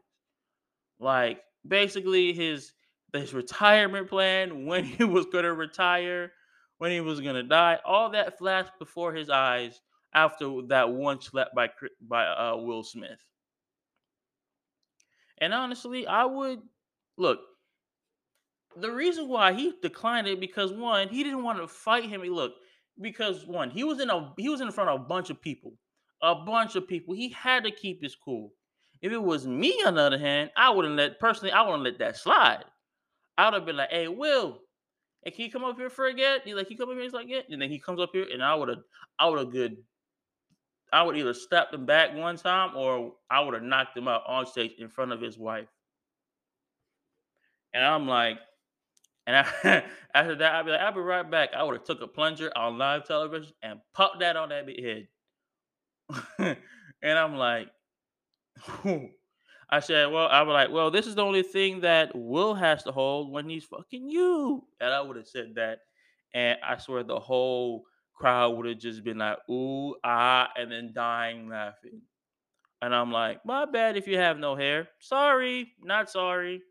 [0.99, 2.73] Like basically his
[3.13, 6.31] his retirement plan, when he was gonna retire,
[6.79, 9.79] when he was gonna die, all that flashed before his eyes
[10.13, 11.69] after that one slap by
[12.01, 13.19] by uh, Will Smith.
[15.39, 16.61] And honestly, I would
[17.17, 17.39] look.
[18.77, 22.23] The reason why he declined it because one, he didn't want to fight him.
[22.23, 22.53] He Look,
[22.99, 25.73] because one, he was in a he was in front of a bunch of people,
[26.21, 27.13] a bunch of people.
[27.13, 28.53] He had to keep his cool.
[29.01, 31.51] If it was me, on the other hand, I wouldn't let personally.
[31.51, 32.65] I wouldn't let that slide.
[33.37, 34.61] I would have been like, "Hey, Will,
[35.23, 37.03] hey, can you come up here for a get?" He's like, "He come up here."
[37.03, 38.83] He's like, "Yeah," and then he comes up here, and I would have,
[39.19, 39.77] I would have good.
[40.95, 44.23] I would either step him back one time, or I would have knocked him out
[44.25, 45.67] on stage in front of his wife.
[47.73, 48.37] And I'm like,
[49.27, 49.83] and I,
[50.15, 51.49] after that, I'd be like, I'll be right back.
[51.53, 54.81] I would have took a plunger on live television and popped that on that big
[54.81, 55.07] head.
[57.03, 57.67] and I'm like,
[59.69, 62.83] I said, well, I was like, well, this is the only thing that Will has
[62.83, 64.63] to hold when he's fucking you.
[64.79, 65.79] And I would have said that.
[66.33, 67.83] And I swear the whole
[68.15, 72.01] crowd would have just been like, ooh, ah, and then dying laughing.
[72.81, 74.87] And I'm like, my bad if you have no hair.
[74.99, 76.61] Sorry, not sorry.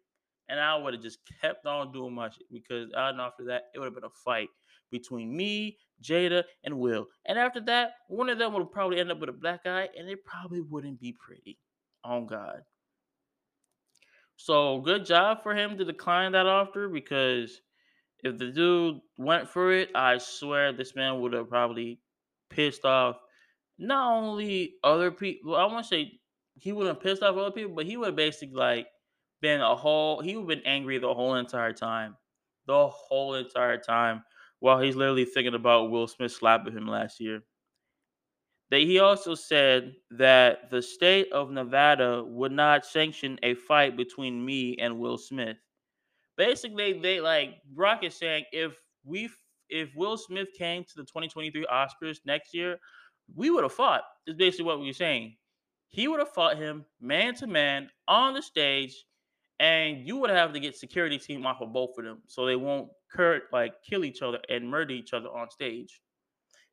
[0.49, 3.79] And I would have just kept on doing my shit because know after that, it
[3.79, 4.51] would have been a fight
[4.91, 7.07] between me, Jada, and Will.
[7.25, 10.09] And after that, one of them would probably end up with a black eye, and
[10.09, 11.59] it probably wouldn't be pretty.
[12.05, 12.61] Oh God.
[14.37, 17.61] So good job for him to decline that offer because
[18.25, 22.01] if the dude went for it, I swear this man would have probably
[22.49, 23.17] pissed off
[23.79, 25.55] not only other people.
[25.55, 26.21] I want to say
[26.55, 28.87] he would have pissed off other people, but he would have basically like
[29.43, 30.23] been a whole.
[30.23, 32.17] He would have been angry the whole entire time,
[32.67, 34.25] the whole entire time,
[34.61, 37.43] while he's literally thinking about Will Smith slapping him last year.
[38.71, 44.45] That he also said that the state of Nevada would not sanction a fight between
[44.45, 45.59] me and Will Smith.
[46.37, 48.75] Basically, they like Brock is saying if
[49.05, 49.29] we
[49.69, 52.79] if Will Smith came to the 2023 Oscars next year,
[53.35, 54.03] we would have fought.
[54.27, 55.37] Is basically what we are saying.
[55.89, 59.05] He would have fought him man to man on the stage,
[59.61, 62.57] and you would have to get security team off of both of them so they
[62.57, 66.01] won't cur- like kill each other and murder each other on stage.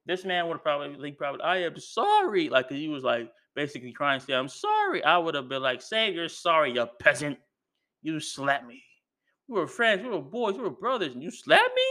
[0.07, 2.49] This man would have probably, probably, I am sorry.
[2.49, 5.03] like he was like basically crying, saying, I'm sorry.
[5.03, 7.37] I would have been like, say you're sorry, you peasant.
[8.01, 8.81] You slapped me.
[9.51, 11.83] We were friends, we were boys, we were brothers, and you slapped me?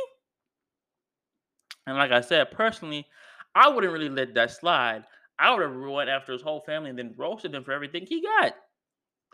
[1.87, 3.07] And like I said, personally,
[3.55, 5.05] I wouldn't really let that slide.
[5.39, 8.23] I would have went after his whole family and then roasted him for everything he
[8.23, 8.55] got.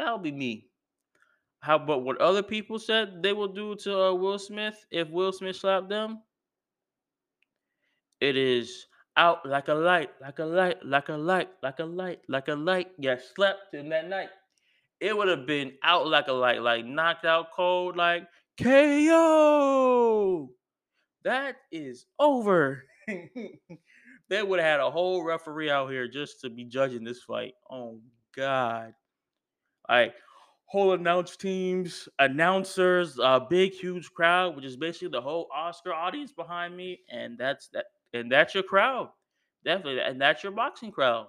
[0.01, 0.67] That would be me.
[1.61, 5.33] How about what other people said they will do to uh, Will Smith if Will
[5.33, 6.21] Smith slapped them?
[8.21, 12.23] It is out like a light, like a light, like a light, like a light,
[12.29, 12.89] like a light.
[12.99, 14.31] Yeah, slept in that night.
[15.01, 18.27] It would have been out like a light, like knocked out cold, like
[18.63, 20.51] KO.
[21.25, 22.85] That is over.
[24.29, 27.55] they would have had a whole referee out here just to be judging this fight.
[27.71, 28.01] Oh
[28.35, 28.95] God.
[29.89, 30.15] Like
[30.67, 36.33] whole announce teams, announcers, a big huge crowd, which is basically the whole Oscar audience
[36.33, 39.11] behind me, and that's that, and that's your crowd,
[39.65, 41.29] definitely, and that's your boxing crowd.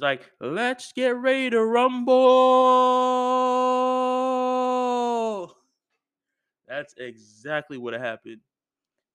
[0.00, 2.14] It's like, let's get ready to rumble.
[6.66, 8.40] That's exactly what happened.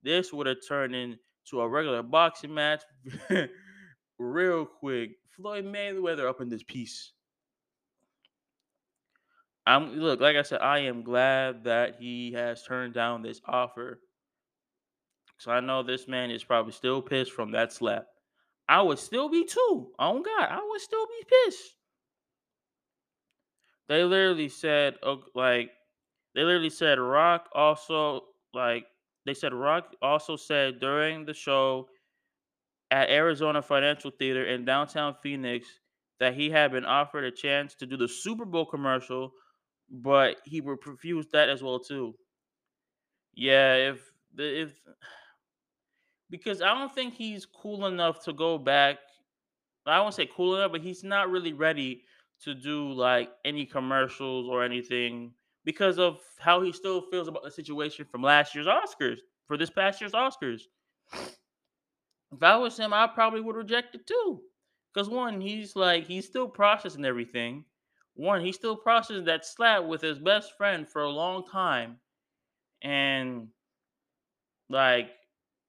[0.03, 2.83] This would have turned into a regular boxing match
[4.19, 5.13] real quick.
[5.31, 7.13] Floyd Mayweather up in this piece.
[9.65, 14.01] I'm look, like I said, I am glad that he has turned down this offer.
[15.39, 18.05] So I know this man is probably still pissed from that slap.
[18.69, 19.91] I would still be too.
[19.97, 21.77] Oh God, I would still be pissed.
[23.87, 24.97] They literally said,
[25.33, 25.71] like,
[26.33, 28.87] they literally said Rock also like
[29.25, 31.89] they said Rock also said during the show
[32.91, 35.67] at Arizona Financial Theater in downtown Phoenix
[36.19, 39.31] that he had been offered a chance to do the Super Bowl commercial
[39.89, 42.15] but he refused that as well too.
[43.33, 44.71] Yeah, if if
[46.29, 48.97] because I don't think he's cool enough to go back.
[49.85, 52.03] I won't say cool enough, but he's not really ready
[52.41, 57.51] to do like any commercials or anything because of how he still feels about the
[57.51, 59.17] situation from last year's Oscars
[59.47, 60.63] for this past year's Oscars.
[62.31, 64.41] If I was him, I probably would reject it too.
[64.93, 67.65] Because one, he's like he's still processing everything
[68.15, 71.99] one, he still processed that slap with his best friend for a long time.
[72.81, 73.49] And
[74.69, 75.11] like,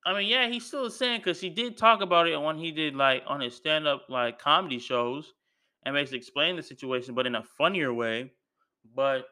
[0.07, 2.95] I mean, yeah, he's still saying because he did talk about it when he did
[2.95, 5.35] like on his stand-up like comedy shows
[5.85, 8.31] and basically explain the situation, but in a funnier way.
[8.95, 9.27] But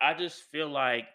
[0.00, 1.06] I just feel like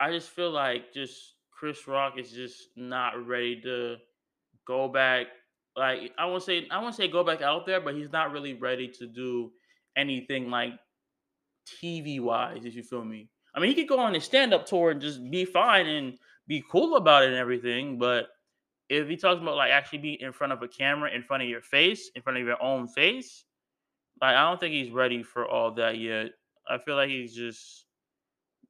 [0.00, 3.96] I just feel like just Chris Rock is just not ready to
[4.66, 5.26] go back.
[5.76, 8.54] Like I won't say I won't say go back out there, but he's not really
[8.54, 9.52] ready to do
[9.94, 10.72] anything like
[11.66, 13.28] TV wise, if you feel me.
[13.54, 16.18] I mean, he could go on his stand up tour and just be fine and
[16.46, 17.98] be cool about it and everything.
[17.98, 18.26] But
[18.88, 21.48] if he talks about like actually being in front of a camera, in front of
[21.48, 23.44] your face, in front of your own face,
[24.20, 26.30] like I don't think he's ready for all that yet.
[26.68, 27.86] I feel like he's just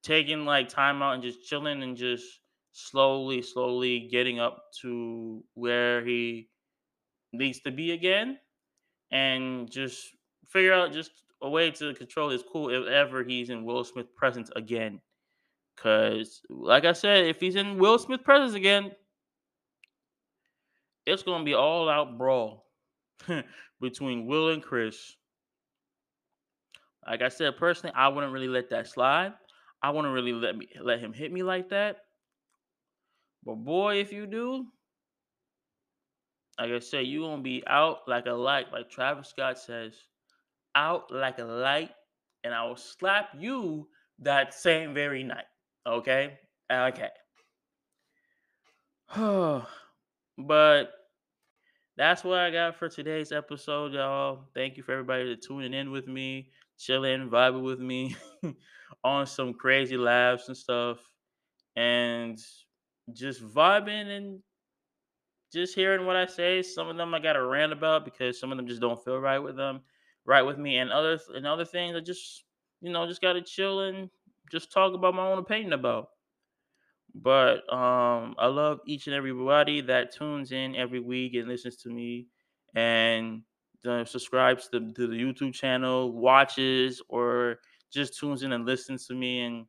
[0.03, 2.41] taking like time out and just chilling and just
[2.72, 6.49] slowly, slowly getting up to where he
[7.33, 8.39] needs to be again
[9.11, 10.09] and just
[10.49, 11.11] figure out just
[11.43, 15.01] a way to control his cool if ever he's in Will Smith presence again.
[15.77, 18.93] Cause like I said, if he's in Will Smith presence again,
[21.05, 22.66] it's gonna be all out brawl
[23.81, 25.16] between Will and Chris.
[27.07, 29.35] Like I said, personally, I wouldn't really let that slide.
[29.83, 31.99] I wouldn't really let me let him hit me like that.
[33.45, 34.66] But boy, if you do,
[36.59, 39.95] like I said, you gonna be out like a light, like Travis Scott says
[40.74, 41.91] out like a light
[42.45, 43.89] and I will slap you
[44.20, 45.47] that same very night.
[45.87, 46.39] Okay?
[46.70, 47.11] Okay.
[50.39, 50.91] but
[51.97, 54.45] that's what I got for today's episode, y'all.
[54.55, 58.16] Thank you for everybody to tuning in with me, chilling, vibing with me
[59.05, 60.99] on some crazy laughs and stuff.
[61.76, 62.39] And
[63.12, 64.41] just vibing and
[65.53, 66.62] just hearing what I say.
[66.62, 69.18] Some of them I got to rant about because some of them just don't feel
[69.18, 69.82] right with them
[70.26, 72.45] right with me and other and other things I just
[72.80, 74.11] you know just gotta chill and
[74.51, 76.09] just talk about my own opinion about.
[77.14, 81.88] But um I love each and everybody that tunes in every week and listens to
[81.88, 82.26] me
[82.74, 83.42] and
[83.86, 87.61] uh, subscribes to, to the YouTube channel, watches or
[87.92, 89.66] just tunes in and listens to me and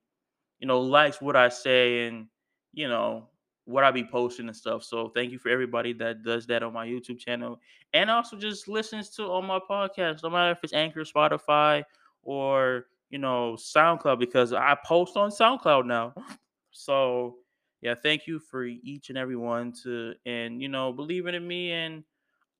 [0.59, 2.27] you know likes what I say and
[2.73, 3.29] you know
[3.65, 4.83] what I be posting and stuff.
[4.83, 7.59] So thank you for everybody that does that on my YouTube channel
[7.93, 11.83] and also just listens to all my podcasts, no matter if it's Anchor, Spotify,
[12.23, 16.13] or you know SoundCloud, because I post on SoundCloud now.
[16.71, 17.37] So
[17.81, 21.71] yeah, thank you for each and every one to and you know believing in me
[21.71, 22.03] and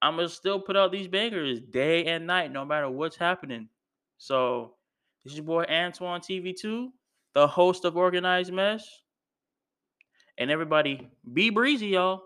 [0.02, 3.68] I'm gonna still put out these bangers day and night, no matter what's happening.
[4.18, 4.76] So
[5.24, 6.90] this is your boy Antoine TV2,
[7.34, 8.88] the host of Organized Mess.
[10.38, 12.22] And everybody, be breezy, y'all.